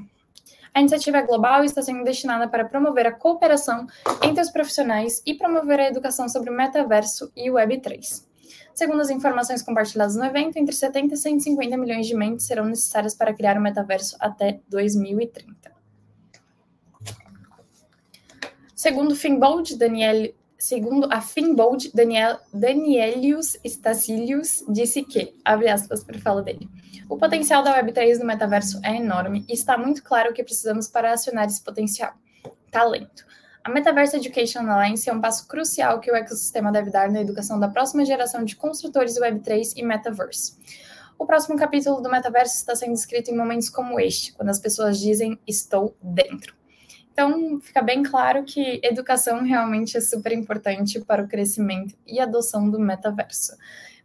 A 0.73 0.79
iniciativa 0.79 1.17
é 1.17 1.21
global 1.21 1.63
está 1.63 1.83
sendo 1.83 2.03
destinada 2.03 2.47
para 2.47 2.65
promover 2.65 3.05
a 3.05 3.11
cooperação 3.11 3.85
entre 4.23 4.41
os 4.41 4.49
profissionais 4.49 5.21
e 5.23 5.35
promover 5.35 5.79
a 5.79 5.87
educação 5.87 6.27
sobre 6.27 6.49
o 6.49 6.53
metaverso 6.53 7.31
e 7.35 7.51
o 7.51 7.53
Web3. 7.53 8.25
Segundo 8.73 9.01
as 9.01 9.11
informações 9.11 9.61
compartilhadas 9.61 10.15
no 10.15 10.25
evento, 10.25 10.57
entre 10.57 10.73
70 10.73 11.13
e 11.13 11.17
150 11.17 11.77
milhões 11.77 12.07
de 12.07 12.15
mentes 12.15 12.47
serão 12.47 12.65
necessárias 12.65 13.13
para 13.13 13.33
criar 13.33 13.55
o 13.55 13.61
metaverso 13.61 14.17
até 14.19 14.61
2030. 14.67 15.71
Segundo 18.73 19.15
Finbold, 19.15 19.77
Daniel, 19.77 20.33
segundo 20.63 21.09
a 21.11 21.19
Finbold, 21.19 21.91
Daniel, 21.93 22.39
Danielius 22.53 23.57
Stacilius 23.65 24.63
disse 24.69 25.03
que, 25.03 25.35
abre 25.43 25.67
aspas 25.67 26.05
para 26.05 26.17
fala 26.19 26.41
dele, 26.41 26.69
o 27.09 27.17
potencial 27.17 27.61
da 27.61 27.77
Web3 27.77 28.17
no 28.19 28.25
metaverso 28.25 28.79
é 28.81 28.95
enorme 28.95 29.45
e 29.49 29.53
está 29.53 29.77
muito 29.77 30.01
claro 30.01 30.31
o 30.31 30.33
que 30.33 30.41
precisamos 30.41 30.87
para 30.87 31.11
acionar 31.11 31.47
esse 31.47 31.61
potencial: 31.61 32.13
talento. 32.71 33.25
A 33.61 33.69
Metaverse 33.69 34.15
Education 34.15 34.61
Alliance 34.61 35.09
é 35.09 35.13
um 35.13 35.19
passo 35.19 35.47
crucial 35.47 35.99
que 35.99 36.09
o 36.09 36.15
ecossistema 36.15 36.71
deve 36.71 36.89
dar 36.89 37.11
na 37.11 37.21
educação 37.21 37.59
da 37.59 37.67
próxima 37.67 38.05
geração 38.05 38.45
de 38.45 38.55
construtores 38.55 39.19
Web3 39.19 39.73
e 39.75 39.83
Metaverse. 39.83 40.57
O 41.19 41.25
próximo 41.25 41.57
capítulo 41.57 42.01
do 42.01 42.09
Metaverso 42.09 42.55
está 42.55 42.73
sendo 42.73 42.93
escrito 42.93 43.29
em 43.29 43.37
momentos 43.37 43.69
como 43.69 43.99
este, 43.99 44.33
quando 44.33 44.49
as 44.49 44.59
pessoas 44.59 44.97
dizem 44.97 45.37
estou 45.45 45.95
dentro. 46.01 46.62
Então, 47.13 47.61
fica 47.61 47.81
bem 47.81 48.03
claro 48.03 48.43
que 48.43 48.81
educação 48.83 49.43
realmente 49.43 49.95
é 49.95 50.01
super 50.01 50.33
importante 50.33 50.99
para 50.99 51.23
o 51.23 51.27
crescimento 51.27 51.95
e 52.05 52.19
adoção 52.19 52.69
do 52.69 52.79
metaverso 52.79 53.55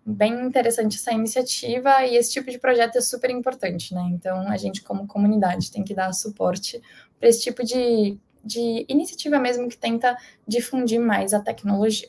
bem 0.08 0.46
interessante 0.46 0.96
essa 0.96 1.12
iniciativa 1.12 2.02
e 2.06 2.16
esse 2.16 2.32
tipo 2.32 2.50
de 2.50 2.58
projeto 2.58 2.96
é 2.96 3.00
super 3.00 3.30
importante, 3.30 3.94
né? 3.94 4.08
Então, 4.10 4.48
a 4.48 4.56
gente, 4.56 4.82
como 4.82 5.06
comunidade, 5.06 5.70
tem 5.70 5.84
que 5.84 5.94
dar 5.94 6.12
suporte 6.14 6.80
para 7.20 7.28
esse 7.28 7.42
tipo 7.42 7.62
de, 7.62 8.18
de 8.42 8.86
iniciativa 8.88 9.38
mesmo 9.38 9.68
que 9.68 9.76
tenta 9.76 10.16
difundir 10.46 10.98
mais 10.98 11.34
a 11.34 11.40
tecnologia. 11.40 12.08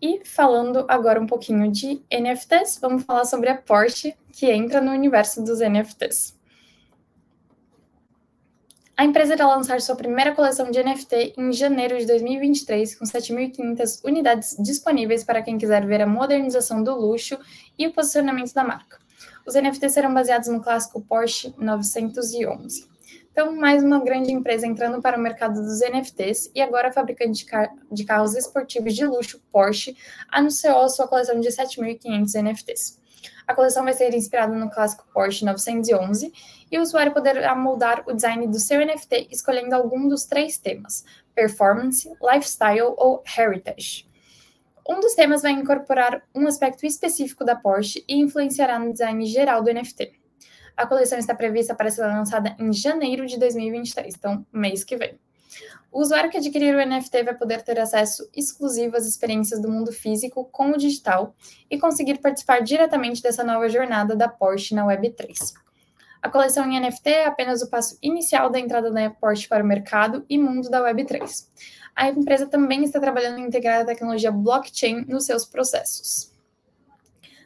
E 0.00 0.24
falando 0.24 0.86
agora 0.88 1.20
um 1.20 1.26
pouquinho 1.26 1.70
de 1.70 2.02
NFTs, 2.10 2.78
vamos 2.80 3.02
falar 3.02 3.24
sobre 3.26 3.50
a 3.50 3.56
Porsche, 3.56 4.14
que 4.32 4.46
entra 4.50 4.80
no 4.80 4.92
universo 4.92 5.42
dos 5.42 5.58
NFTs. 5.58 6.37
A 8.98 9.04
empresa 9.04 9.34
irá 9.34 9.46
lançar 9.46 9.80
sua 9.80 9.94
primeira 9.94 10.34
coleção 10.34 10.72
de 10.72 10.82
NFT 10.82 11.34
em 11.38 11.52
janeiro 11.52 11.96
de 11.96 12.04
2023, 12.04 12.96
com 12.96 13.04
7.500 13.04 14.00
unidades 14.04 14.56
disponíveis 14.58 15.22
para 15.22 15.40
quem 15.40 15.56
quiser 15.56 15.86
ver 15.86 16.02
a 16.02 16.06
modernização 16.06 16.82
do 16.82 16.92
luxo 16.96 17.38
e 17.78 17.86
o 17.86 17.92
posicionamento 17.92 18.52
da 18.52 18.64
marca. 18.64 18.98
Os 19.46 19.54
NFTs 19.54 19.92
serão 19.92 20.12
baseados 20.12 20.48
no 20.48 20.60
clássico 20.60 21.00
Porsche 21.00 21.54
911. 21.56 22.88
Então, 23.30 23.54
mais 23.54 23.84
uma 23.84 24.00
grande 24.00 24.32
empresa 24.32 24.66
entrando 24.66 25.00
para 25.00 25.16
o 25.16 25.22
mercado 25.22 25.62
dos 25.62 25.78
NFTs 25.78 26.50
e 26.52 26.60
agora 26.60 26.88
a 26.88 26.92
fabricante 26.92 27.38
de, 27.38 27.44
car 27.44 27.72
de 27.92 28.04
carros 28.04 28.34
esportivos 28.34 28.96
de 28.96 29.06
luxo, 29.06 29.40
Porsche, 29.52 29.96
anunciou 30.28 30.88
sua 30.88 31.06
coleção 31.06 31.38
de 31.38 31.50
7.500 31.50 32.34
NFTs. 32.42 32.98
A 33.48 33.54
coleção 33.54 33.82
vai 33.82 33.94
ser 33.94 34.12
inspirada 34.12 34.54
no 34.54 34.68
clássico 34.68 35.06
Porsche 35.10 35.42
911 35.42 36.30
e 36.70 36.78
o 36.78 36.82
usuário 36.82 37.14
poderá 37.14 37.54
moldar 37.54 38.04
o 38.06 38.12
design 38.12 38.46
do 38.46 38.60
seu 38.60 38.84
NFT 38.84 39.28
escolhendo 39.30 39.74
algum 39.74 40.06
dos 40.06 40.26
três 40.26 40.58
temas: 40.58 41.02
performance, 41.34 42.06
lifestyle 42.20 42.94
ou 42.98 43.22
heritage. 43.38 44.06
Um 44.86 45.00
dos 45.00 45.14
temas 45.14 45.40
vai 45.40 45.52
incorporar 45.52 46.22
um 46.34 46.46
aspecto 46.46 46.84
específico 46.84 47.42
da 47.42 47.56
Porsche 47.56 48.04
e 48.06 48.16
influenciará 48.20 48.78
no 48.78 48.92
design 48.92 49.24
geral 49.24 49.62
do 49.62 49.72
NFT. 49.72 50.12
A 50.76 50.86
coleção 50.86 51.18
está 51.18 51.34
prevista 51.34 51.74
para 51.74 51.90
ser 51.90 52.02
lançada 52.02 52.54
em 52.58 52.70
janeiro 52.70 53.24
de 53.26 53.38
2023, 53.38 54.14
então 54.14 54.46
mês 54.52 54.84
que 54.84 54.94
vem. 54.94 55.18
O 55.90 56.00
usuário 56.00 56.30
que 56.30 56.36
adquirir 56.36 56.74
o 56.74 56.86
NFT 56.86 57.22
vai 57.22 57.34
poder 57.34 57.62
ter 57.62 57.78
acesso 57.78 58.28
exclusivo 58.34 58.96
às 58.96 59.06
experiências 59.06 59.60
do 59.60 59.70
mundo 59.70 59.92
físico 59.92 60.48
com 60.52 60.70
o 60.70 60.76
digital 60.76 61.34
e 61.70 61.78
conseguir 61.78 62.18
participar 62.18 62.60
diretamente 62.60 63.22
dessa 63.22 63.42
nova 63.42 63.68
jornada 63.68 64.14
da 64.14 64.28
Porsche 64.28 64.74
na 64.74 64.86
Web3. 64.86 65.54
A 66.20 66.28
coleção 66.28 66.70
em 66.70 66.80
NFT 66.80 67.10
é 67.10 67.26
apenas 67.26 67.62
o 67.62 67.70
passo 67.70 67.96
inicial 68.02 68.50
da 68.50 68.58
entrada 68.58 68.90
da 68.90 69.08
Porsche 69.08 69.48
para 69.48 69.62
o 69.62 69.66
mercado 69.66 70.24
e 70.28 70.36
mundo 70.36 70.68
da 70.68 70.82
Web3. 70.82 71.46
A 71.94 72.08
empresa 72.08 72.46
também 72.46 72.84
está 72.84 73.00
trabalhando 73.00 73.38
em 73.38 73.46
integrar 73.46 73.80
a 73.80 73.84
tecnologia 73.84 74.30
blockchain 74.30 75.04
nos 75.06 75.24
seus 75.24 75.44
processos. 75.44 76.32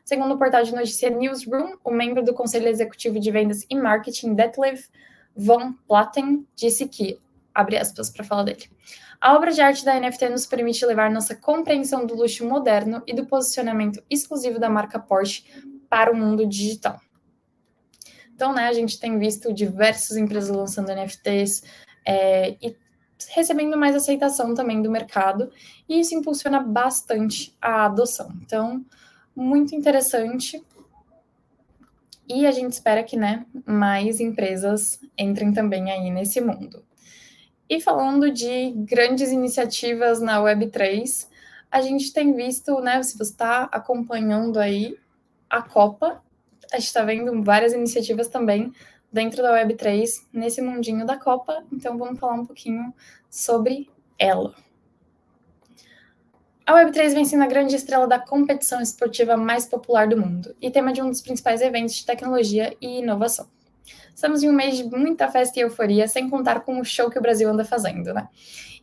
Segundo 0.05 0.35
o 0.35 0.39
portal 0.39 0.63
de 0.63 0.75
notícia 0.75 1.11
Newsroom, 1.11 1.77
o 1.85 1.91
membro 1.91 2.25
do 2.25 2.35
Conselho 2.35 2.69
Executivo 2.69 3.21
de 3.21 3.31
Vendas 3.31 3.65
e 3.71 3.77
Marketing, 3.77 4.35
Detlef 4.35 4.89
von 5.35 5.73
Platten, 5.87 6.47
disse 6.57 6.89
que 6.89 7.21
abre 7.55 7.77
aspas 7.77 8.11
para 8.11 8.25
falar 8.25 8.45
dele. 8.45 8.69
A 9.21 9.35
obra 9.35 9.53
de 9.53 9.61
arte 9.61 9.85
da 9.85 9.99
NFT 9.99 10.29
nos 10.29 10.47
permite 10.47 10.85
levar 10.85 11.11
nossa 11.11 11.35
compreensão 11.35 12.05
do 12.05 12.17
luxo 12.17 12.47
moderno 12.47 13.03
e 13.07 13.15
do 13.15 13.27
posicionamento 13.27 14.03
exclusivo 14.11 14.59
da 14.59 14.69
marca 14.69 14.99
Porsche 14.99 15.45
para 15.89 16.11
o 16.11 16.17
mundo 16.17 16.47
digital. 16.47 17.01
Então, 18.35 18.53
né, 18.53 18.67
a 18.67 18.73
gente 18.73 18.99
tem 18.99 19.19
visto 19.19 19.53
diversas 19.53 20.17
empresas 20.17 20.55
lançando 20.55 20.91
NFTs 20.91 21.63
é, 22.05 22.57
e 22.61 22.77
recebendo 23.29 23.79
mais 23.79 23.95
aceitação 23.95 24.55
também 24.55 24.83
do 24.83 24.91
mercado, 24.91 25.53
e 25.89 26.01
isso 26.01 26.15
impulsiona 26.15 26.61
bastante 26.61 27.57
a 27.61 27.85
adoção. 27.85 28.33
Então, 28.43 28.85
muito 29.35 29.75
interessante. 29.75 30.63
E 32.29 32.47
a 32.47 32.51
gente 32.51 32.73
espera 32.73 33.03
que 33.03 33.17
né, 33.17 33.47
mais 33.67 34.21
empresas 34.21 35.01
entrem 35.19 35.53
também 35.53 35.91
aí 35.91 36.11
nesse 36.11 36.41
mundo. 36.41 36.85
E 37.73 37.81
falando 37.81 38.31
de 38.31 38.71
grandes 38.73 39.33
iniciativas 39.33 40.21
na 40.21 40.39
Web3, 40.43 41.27
a 41.71 41.81
gente 41.81 42.13
tem 42.13 42.35
visto, 42.35 42.79
né, 42.83 43.03
se 43.03 43.17
você 43.17 43.33
está 43.33 43.63
acompanhando 43.73 44.59
aí 44.59 44.99
a 45.49 45.63
Copa, 45.63 46.23
a 46.71 46.77
gente 46.77 46.89
está 46.89 47.03
vendo 47.03 47.43
várias 47.43 47.73
iniciativas 47.73 48.29
também 48.29 48.75
dentro 49.11 49.43
da 49.43 49.55
Web3 49.55 50.07
nesse 50.31 50.61
mundinho 50.61 51.07
da 51.07 51.17
Copa, 51.17 51.65
então 51.73 51.97
vamos 51.97 52.21
falar 52.21 52.35
um 52.35 52.45
pouquinho 52.45 52.93
sobre 53.31 53.89
ela. 54.19 54.55
A 56.67 56.75
Web3 56.75 57.15
vem 57.15 57.25
sendo 57.25 57.45
a 57.45 57.47
grande 57.47 57.75
estrela 57.75 58.07
da 58.07 58.19
competição 58.19 58.83
esportiva 58.83 59.35
mais 59.35 59.65
popular 59.65 60.07
do 60.07 60.21
mundo 60.21 60.55
e 60.61 60.71
tema 60.71 60.93
de 60.93 61.01
um 61.01 61.09
dos 61.09 61.23
principais 61.23 61.63
eventos 61.63 61.95
de 61.95 62.05
tecnologia 62.05 62.77
e 62.83 62.99
inovação. 62.99 63.49
Estamos 64.15 64.43
em 64.43 64.49
um 64.49 64.53
mês 64.53 64.77
de 64.77 64.85
muita 64.85 65.29
festa 65.29 65.59
e 65.59 65.63
euforia, 65.63 66.07
sem 66.07 66.29
contar 66.29 66.61
com 66.61 66.81
o 66.81 66.85
show 66.85 67.11
que 67.11 67.19
o 67.19 67.23
Brasil 67.23 67.49
anda 67.49 67.65
fazendo, 67.65 68.13
né? 68.13 68.29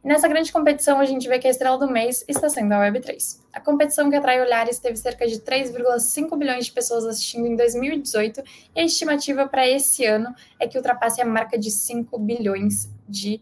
Nessa 0.01 0.29
grande 0.29 0.49
competição, 0.51 0.99
a 0.99 1.05
gente 1.05 1.27
vê 1.27 1.39
que 1.39 1.47
a 1.47 1.49
estrela 1.49 1.77
do 1.77 1.89
mês 1.89 2.23
está 2.25 2.47
sendo 2.47 2.71
a 2.71 2.77
Web3. 2.77 3.41
A 3.51 3.59
competição 3.59 4.09
que 4.09 4.15
atrai 4.15 4.39
olhares 4.39 4.79
teve 4.79 4.95
cerca 4.95 5.27
de 5.27 5.41
3,5 5.41 6.37
bilhões 6.37 6.65
de 6.67 6.71
pessoas 6.71 7.05
assistindo 7.05 7.45
em 7.45 7.55
2018 7.55 8.41
e 8.75 8.79
a 8.79 8.83
estimativa 8.83 9.45
para 9.45 9.67
esse 9.67 10.05
ano 10.05 10.33
é 10.57 10.67
que 10.67 10.77
ultrapasse 10.77 11.21
a 11.21 11.25
marca 11.25 11.57
de 11.57 11.69
5 11.69 12.17
bilhões 12.17 12.89
de 13.09 13.41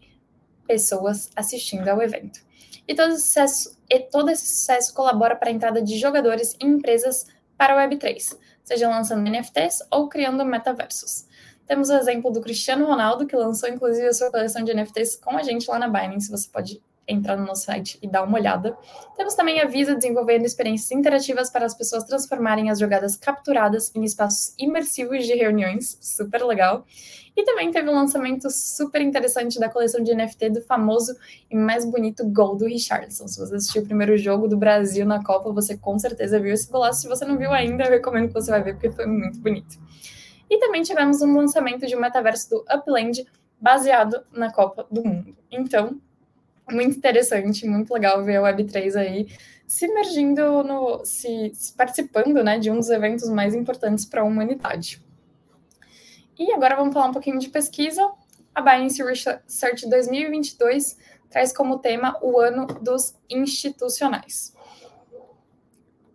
pessoas 0.66 1.30
assistindo 1.36 1.86
ao 1.88 2.02
evento. 2.02 2.40
E 2.88 2.94
todo 2.94 3.12
sucesso, 3.12 3.78
e 3.88 4.00
todo 4.00 4.28
esse 4.30 4.46
sucesso 4.46 4.92
colabora 4.92 5.36
para 5.36 5.50
a 5.50 5.52
entrada 5.52 5.80
de 5.80 5.96
jogadores 5.96 6.56
e 6.60 6.66
empresas 6.66 7.26
para 7.56 7.74
a 7.74 7.88
Web3, 7.88 8.36
seja 8.64 8.88
lançando 8.88 9.30
NFTs 9.30 9.86
ou 9.92 10.08
criando 10.08 10.44
metaversos. 10.44 11.27
Temos 11.68 11.90
o 11.90 11.94
exemplo 11.94 12.30
do 12.30 12.40
Cristiano 12.40 12.86
Ronaldo, 12.86 13.26
que 13.26 13.36
lançou 13.36 13.68
inclusive 13.68 14.06
a 14.06 14.12
sua 14.14 14.30
coleção 14.30 14.64
de 14.64 14.72
NFTs 14.72 15.16
com 15.16 15.36
a 15.36 15.42
gente 15.42 15.70
lá 15.70 15.78
na 15.78 15.86
Binance. 15.86 16.30
Você 16.30 16.48
pode 16.50 16.82
entrar 17.06 17.36
no 17.36 17.44
nosso 17.44 17.64
site 17.64 17.98
e 18.02 18.08
dar 18.08 18.22
uma 18.22 18.38
olhada. 18.38 18.76
Temos 19.16 19.34
também 19.34 19.60
a 19.60 19.66
Visa 19.66 19.94
desenvolvendo 19.94 20.46
experiências 20.46 20.90
interativas 20.90 21.50
para 21.50 21.66
as 21.66 21.74
pessoas 21.74 22.04
transformarem 22.04 22.70
as 22.70 22.78
jogadas 22.78 23.16
capturadas 23.16 23.92
em 23.94 24.02
espaços 24.02 24.54
imersivos 24.58 25.26
de 25.26 25.34
reuniões, 25.34 25.98
super 26.00 26.42
legal. 26.42 26.86
E 27.36 27.44
também 27.44 27.70
teve 27.70 27.88
um 27.88 27.94
lançamento 27.94 28.50
super 28.50 29.00
interessante 29.00 29.60
da 29.60 29.68
coleção 29.68 30.02
de 30.02 30.14
NFT 30.14 30.50
do 30.50 30.62
famoso 30.62 31.14
e 31.50 31.56
mais 31.56 31.84
bonito 31.84 32.26
gol 32.26 32.56
do 32.56 32.64
Richardson. 32.64 33.28
Se 33.28 33.38
você 33.38 33.56
assistiu 33.56 33.82
o 33.82 33.86
primeiro 33.86 34.16
jogo 34.16 34.48
do 34.48 34.56
Brasil 34.56 35.06
na 35.06 35.22
Copa, 35.22 35.52
você 35.52 35.76
com 35.76 35.98
certeza 35.98 36.40
viu 36.40 36.52
esse 36.52 36.70
golaço. 36.70 37.02
Se 37.02 37.08
você 37.08 37.24
não 37.24 37.38
viu 37.38 37.52
ainda, 37.52 37.84
eu 37.84 37.90
recomendo 37.90 38.28
que 38.28 38.34
você 38.34 38.50
vai 38.50 38.62
ver, 38.62 38.72
porque 38.72 38.90
foi 38.90 39.06
muito 39.06 39.38
bonito. 39.38 39.78
E 40.50 40.58
também 40.58 40.82
tivemos 40.82 41.20
um 41.22 41.36
lançamento 41.36 41.86
de 41.86 41.94
um 41.94 42.00
metaverso 42.00 42.50
do 42.50 42.64
Upland 42.74 43.26
baseado 43.60 44.24
na 44.32 44.52
Copa 44.52 44.86
do 44.90 45.04
Mundo. 45.04 45.36
Então, 45.50 46.00
muito 46.70 46.96
interessante, 46.96 47.66
muito 47.66 47.92
legal 47.92 48.24
ver 48.24 48.36
a 48.36 48.42
Web3 48.42 48.96
aí 48.96 49.28
se 49.66 49.84
emergindo 49.84 50.62
no. 50.62 51.04
se, 51.04 51.52
se 51.54 51.74
participando 51.74 52.42
né, 52.42 52.58
de 52.58 52.70
um 52.70 52.76
dos 52.76 52.88
eventos 52.88 53.28
mais 53.28 53.54
importantes 53.54 54.06
para 54.06 54.22
a 54.22 54.24
humanidade. 54.24 55.02
E 56.38 56.52
agora 56.52 56.76
vamos 56.76 56.94
falar 56.94 57.08
um 57.08 57.12
pouquinho 57.12 57.38
de 57.38 57.50
pesquisa. 57.50 58.10
A 58.54 58.62
Binance 58.62 59.02
Research 59.02 59.88
2022 59.88 60.96
traz 61.28 61.52
como 61.52 61.78
tema 61.78 62.16
o 62.22 62.40
ano 62.40 62.66
dos 62.66 63.14
institucionais. 63.28 64.54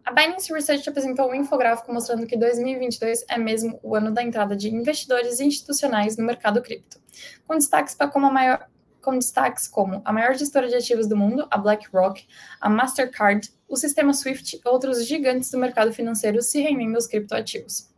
A 0.06 0.12
Binance 0.12 0.52
Research 0.52 0.89
apresentou 0.89 1.30
um 1.30 1.36
infográfico 1.36 1.94
mostrando 1.94 2.28
que 2.28 2.36
2022 2.36 3.24
é 3.30 3.38
mesmo 3.38 3.80
o 3.82 3.96
ano 3.96 4.12
da 4.12 4.22
entrada 4.22 4.56
de 4.56 4.74
investidores 4.74 5.39
institucionais 5.39 6.18
no 6.18 6.26
mercado 6.26 6.62
cripto, 6.62 7.00
com 7.48 7.56
destaques 7.56 7.96
para 7.96 8.10
como 8.10 8.28
a 8.28 8.32
maior 8.32 8.68
com 9.02 9.18
destaques 9.18 9.68
como 9.68 10.02
a 10.06 10.13
maior 10.13 10.34
gestora 10.34 10.70
de 10.70 10.76
ativos 10.76 11.08
do 11.08 11.18
mundo, 11.18 11.46
a 11.52 11.58
BlackRock, 11.58 12.26
a 12.60 12.70
Mastercard, 12.70 13.52
o 13.68 13.76
sistema 13.76 14.13
SWIFT 14.13 14.62
e 14.63 14.70
outros 14.70 15.06
gigantes 15.06 15.52
do 15.52 15.58
mercado 15.58 15.92
financeiro 15.92 16.42
se 16.42 16.62
rendendo 16.62 16.96
aos 16.96 17.06
criptoativos. 17.06 17.92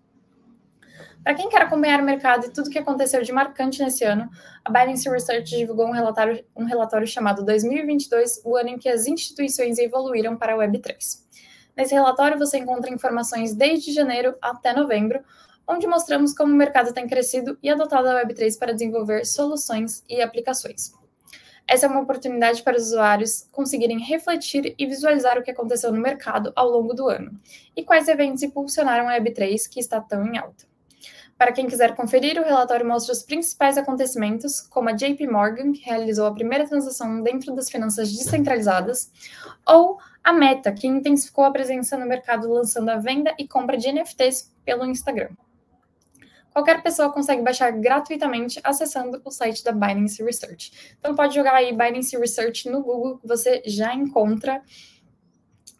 Para 1.24 1.36
quem 1.36 1.50
quer 1.50 1.62
acompanhar 1.62 2.02
o 2.02 2.04
mercado 2.04 2.48
e 2.48 2.50
tudo 2.50 2.68
o 2.68 2.70
que 2.70 2.80
aconteceu 2.80 3.22
de 3.22 3.32
marcante 3.32 3.84
nesse 3.84 4.04
ano, 4.04 4.30
a 4.63 4.72
Binance 4.72 5.10
Research 5.10 5.58
divulgou 5.58 5.88
um 5.88 5.91
relatório, 5.91 6.44
um 6.56 6.65
relatório 6.65 7.08
chamado 7.08 7.44
2022, 7.44 8.41
o 8.44 8.56
ano 8.56 8.70
em 8.70 8.78
que 8.78 8.89
as 8.89 9.08
instituições 9.08 9.78
evoluíram 9.78 10.36
para 10.36 10.54
a 10.54 10.58
Web3. 10.58 11.26
Nesse 11.75 11.93
relatório 11.93 12.38
você 12.38 12.57
encontra 12.57 12.93
informações 12.93 13.53
desde 13.53 13.91
janeiro 13.91 14.35
até 14.41 14.73
novembro, 14.73 15.21
onde 15.67 15.88
mostramos 15.88 16.33
como 16.33 16.53
o 16.53 16.55
mercado 16.55 16.93
tem 16.93 17.07
crescido 17.07 17.57
e 17.61 17.69
adotado 17.69 18.07
a 18.07 18.23
Web3 18.23 18.57
para 18.57 18.73
desenvolver 18.73 19.25
soluções 19.25 20.03
e 20.07 20.21
aplicações. 20.21 20.93
Essa 21.67 21.88
é 21.88 21.89
uma 21.89 22.01
oportunidade 22.01 22.61
para 22.61 22.77
os 22.77 22.88
usuários 22.88 23.49
conseguirem 23.51 23.99
refletir 23.99 24.75
e 24.77 24.85
visualizar 24.85 25.38
o 25.38 25.43
que 25.43 25.49
aconteceu 25.49 25.91
no 25.91 25.99
mercado 25.99 26.53
ao 26.55 26.69
longo 26.69 26.93
do 26.93 27.09
ano 27.09 27.39
e 27.75 27.83
quais 27.83 28.07
eventos 28.07 28.43
impulsionaram 28.43 29.09
a 29.09 29.17
Web3 29.17 29.67
que 29.67 29.79
está 29.79 29.99
tão 29.99 30.25
em 30.25 30.38
alta. 30.38 30.74
Para 31.38 31.52
quem 31.52 31.67
quiser 31.67 31.95
conferir, 31.95 32.39
o 32.39 32.45
relatório 32.45 32.88
mostra 32.88 33.12
os 33.12 33.21
principais 33.21 33.78
acontecimentos, 33.78 34.62
como 34.62 34.88
a 34.88 34.93
JP 34.93 35.28
Morgan, 35.28 35.74
que 35.74 35.82
realizou 35.82 36.26
a 36.28 36.34
primeira 36.34 36.65
transação 36.65 37.21
dentro 37.21 37.54
das 37.54 37.69
finanças 37.69 38.10
descentralizadas, 38.15 39.12
ou 39.67 40.00
a 40.24 40.32
Meta, 40.32 40.71
que 40.71 40.88
intensificou 40.88 41.43
a 41.43 41.52
presença 41.52 41.98
no 41.98 42.06
mercado 42.06 42.52
lançando 42.52 42.89
a 42.89 42.98
venda 42.98 43.36
e 43.38 43.45
compra 43.45 43.78
de 43.78 43.91
NFTs 43.91 44.50
pelo 44.63 44.86
Instagram. 44.86 45.30
Qualquer 46.54 46.82
pessoa 46.82 47.12
consegue 47.12 47.41
baixar 47.41 47.69
gratuitamente 47.71 48.62
acessando 48.63 49.21
o 49.26 49.30
site 49.30 49.62
da 49.62 49.74
Binance 49.74 50.24
Research. 50.24 50.95
Então 50.98 51.13
pode 51.13 51.36
jogar 51.36 51.54
aí 51.54 51.74
Binance 51.74 52.17
Research 52.17 52.69
no 52.69 52.82
Google, 52.82 53.19
você 53.26 53.62
já 53.65 53.93
encontra 53.93 54.62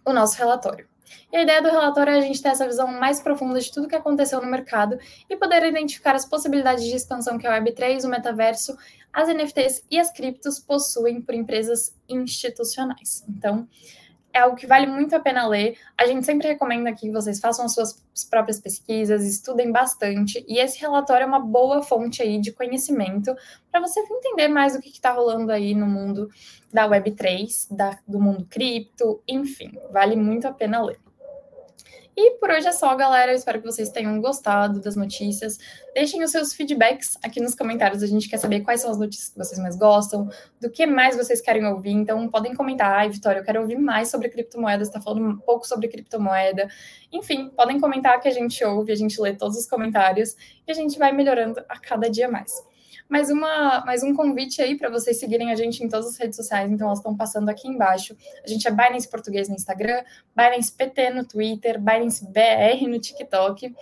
o 0.06 0.12
nosso 0.12 0.38
relatório. 0.38 0.86
E 1.32 1.38
a 1.38 1.44
ideia 1.44 1.62
do 1.62 1.70
relatório 1.70 2.13
é 2.13 2.18
a 2.18 2.22
gente 2.22 2.41
ter 2.41 2.50
essa 2.50 2.65
visão 2.65 2.88
mais 2.88 3.22
profunda 3.22 3.60
de 3.60 3.72
tudo 3.72 3.88
que 3.88 3.96
aconteceu 3.96 4.41
no 4.41 4.50
mercado 4.50 4.98
e 5.30 5.36
poder 5.36 5.63
identificar 5.63 6.15
as 6.15 6.26
possibilidades 6.26 6.84
de 6.84 6.96
expansão 6.96 7.38
que 7.38 7.48
a 7.48 7.62
Web3, 7.62 8.04
o 8.04 8.10
metaverso, 8.10 8.78
as 9.12 9.30
NFTs 9.30 9.86
e 9.89 10.00
as 10.00 10.12
criptos 10.12 10.60
possuem 10.60 11.22
por 11.22 11.34
empresas 11.34 11.96
institucionais. 12.08 13.24
Então, 13.30 13.68
é 14.36 14.39
algo 14.39 14.58
que 14.58 14.67
vale 14.67 14.86
muito 14.86 15.15
a 15.15 15.19
pena 15.19 15.48
ler. 15.48 15.78
A 15.98 16.06
gente 16.06 16.26
sempre 16.26 16.50
recomenda 16.50 16.93
que 16.93 17.10
vocês 17.10 17.39
façam 17.39 17.65
as 17.65 17.74
suas 17.74 18.04
próprias 18.30 18.60
pesquisas, 18.60 19.26
estudem 19.26 19.71
bastante, 19.71 20.45
e 20.45 20.60
esse 20.60 20.80
relatório 20.80 21.24
é 21.24 21.28
uma 21.28 21.39
boa 21.39 21.82
fonte 21.82 22.21
aí 22.21 22.39
de 22.39 22.52
conhecimento 22.52 23.34
para 23.71 23.80
você 23.80 24.02
entender 24.02 24.50
mais 24.50 24.74
do 24.74 24.82
que 24.82 24.89
está 24.89 25.13
rolando 25.13 25.54
aí 25.54 25.74
no 25.74 25.86
mundo 25.86 26.30
da 26.71 26.88
Web3, 26.89 27.67
da, 27.71 27.98
do 28.06 28.19
mundo 28.19 28.45
cripto, 28.50 29.24
enfim, 29.26 29.80
vale 29.89 30.17
muito 30.17 30.45
a 30.48 30.52
pena 30.52 30.84
ler. 30.84 31.00
E 32.17 32.32
por 32.38 32.49
hoje 32.49 32.65
é 32.65 32.71
só, 32.71 32.95
galera. 32.95 33.34
Eu 33.34 33.36
espero 33.36 33.60
que 33.60 33.65
vocês 33.65 33.89
tenham 33.89 34.21
gostado 34.21 34.80
das 34.80 34.95
notícias. 34.95 35.60
Deixem 35.93 36.23
os 36.23 36.32
seus 36.32 36.54
feedbacks 36.54 37.17
aqui 37.21 37.41
nos 37.41 37.54
comentários. 37.54 38.01
A 38.01 38.08
gente 38.08 38.30
quer 38.30 38.38
saber 38.38 38.62
quais 38.62 38.82
são 38.82 38.89
as 38.89 38.97
notícias 38.97 39.30
que 39.30 39.38
vocês 39.38 39.60
mais 39.60 39.75
gostam, 39.75 40.30
do 40.62 40.69
que 40.69 40.86
mais 40.86 41.17
vocês 41.17 41.41
querem 41.41 41.65
ouvir. 41.65 41.91
Então, 41.91 42.30
podem 42.30 42.56
comentar. 42.56 42.99
Ai, 42.99 43.10
Vitória, 43.10 43.39
eu 43.39 43.43
quero 43.43 43.60
ouvir 43.60 43.78
mais 43.78 44.10
sobre 44.10 44.30
criptomoedas. 44.30 44.88
Está 44.88 45.01
falando 45.01 45.28
um 45.28 45.38
pouco 45.38 45.67
sobre 45.67 45.89
criptomoeda. 45.89 46.69
Enfim, 47.12 47.49
podem 47.49 47.82
comentar 47.82 48.19
que 48.21 48.30
a 48.30 48.32
gente 48.32 48.63
ouve, 48.63 48.93
a 48.93 48.95
gente 48.95 49.19
lê 49.19 49.34
todos 49.34 49.58
os 49.58 49.67
comentários 49.67 50.38
e 50.65 50.71
a 50.71 50.73
gente 50.73 50.97
vai 50.97 51.12
melhorando 51.12 51.60
a 51.67 51.78
cada 51.78 52.10
dia 52.10 52.30
mais 52.30 52.63
mais, 53.08 53.30
uma, 53.30 53.84
mais 53.86 54.04
um 54.04 54.13
convite 54.13 54.62
aí 54.62 54.78
para 54.78 54.89
vocês 54.89 55.20
seguirem 55.20 55.52
a 55.52 55.56
gente 55.56 55.84
em 55.84 55.88
todas 55.89 56.08
as 56.08 56.18
redes 56.18 56.36
sociais, 56.36 56.72
então 56.72 56.88
elas 56.88 57.00
estão 57.00 57.15
passando 57.15 57.50
aqui 57.50 57.68
embaixo. 57.68 58.15
A 58.44 58.48
gente 58.48 58.68
é 58.68 58.72
Binance 58.72 59.08
Português 59.08 59.48
no 59.48 59.56
Instagram, 59.56 60.04
Binance 60.36 60.72
PT 60.72 61.12
no 61.12 61.26
Twitter, 61.26 61.80
Binance 61.80 62.26
BR 62.26 62.88
no 62.88 63.00
TikTok. 63.00 63.74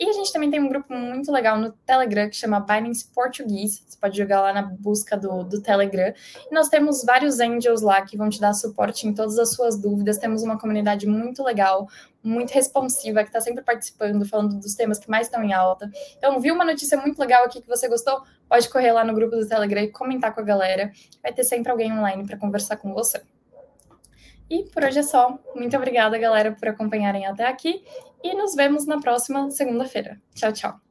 E 0.00 0.08
a 0.08 0.12
gente 0.14 0.32
também 0.32 0.50
tem 0.50 0.58
um 0.58 0.68
grupo 0.68 0.94
muito 0.94 1.30
legal 1.30 1.58
no 1.58 1.72
Telegram 1.72 2.26
que 2.26 2.34
chama 2.34 2.58
Binance 2.58 3.06
Português. 3.14 3.84
Você 3.86 3.98
pode 3.98 4.16
jogar 4.16 4.40
lá 4.40 4.50
na 4.50 4.62
busca 4.62 5.14
do, 5.14 5.44
do 5.44 5.60
Telegram. 5.60 6.14
E 6.50 6.54
nós 6.54 6.70
temos 6.70 7.04
vários 7.04 7.38
angels 7.38 7.82
lá 7.82 8.00
que 8.00 8.16
vão 8.16 8.30
te 8.30 8.40
dar 8.40 8.54
suporte 8.54 9.06
em 9.06 9.12
todas 9.12 9.38
as 9.38 9.52
suas 9.52 9.78
dúvidas. 9.78 10.16
Temos 10.16 10.42
uma 10.42 10.58
comunidade 10.58 11.06
muito 11.06 11.42
legal, 11.42 11.86
muito 12.24 12.50
responsiva, 12.52 13.22
que 13.22 13.28
está 13.28 13.42
sempre 13.42 13.62
participando, 13.62 14.24
falando 14.24 14.58
dos 14.58 14.74
temas 14.74 14.98
que 14.98 15.10
mais 15.10 15.26
estão 15.26 15.44
em 15.44 15.52
alta. 15.52 15.90
Então, 16.16 16.40
viu 16.40 16.54
uma 16.54 16.64
notícia 16.64 16.96
muito 16.96 17.18
legal 17.18 17.44
aqui 17.44 17.60
que 17.60 17.68
você 17.68 17.86
gostou? 17.86 18.22
Pode 18.48 18.70
correr 18.70 18.92
lá 18.92 19.04
no 19.04 19.12
grupo 19.12 19.36
do 19.36 19.46
Telegram 19.46 19.82
e 19.82 19.88
comentar 19.88 20.34
com 20.34 20.40
a 20.40 20.44
galera. 20.44 20.90
Vai 21.22 21.34
ter 21.34 21.44
sempre 21.44 21.70
alguém 21.70 21.92
online 21.92 22.26
para 22.26 22.38
conversar 22.38 22.78
com 22.78 22.94
você. 22.94 23.20
E 24.50 24.64
por 24.64 24.82
hoje 24.82 24.98
é 24.98 25.02
só. 25.02 25.38
Muito 25.54 25.76
obrigada, 25.76 26.18
galera, 26.18 26.52
por 26.52 26.68
acompanharem 26.68 27.24
até 27.24 27.46
aqui. 27.46 27.84
E 28.22 28.34
nos 28.34 28.54
vemos 28.54 28.84
na 28.84 28.98
próxima 28.98 29.48
segunda-feira. 29.50 30.20
Tchau, 30.34 30.52
tchau. 30.52 30.89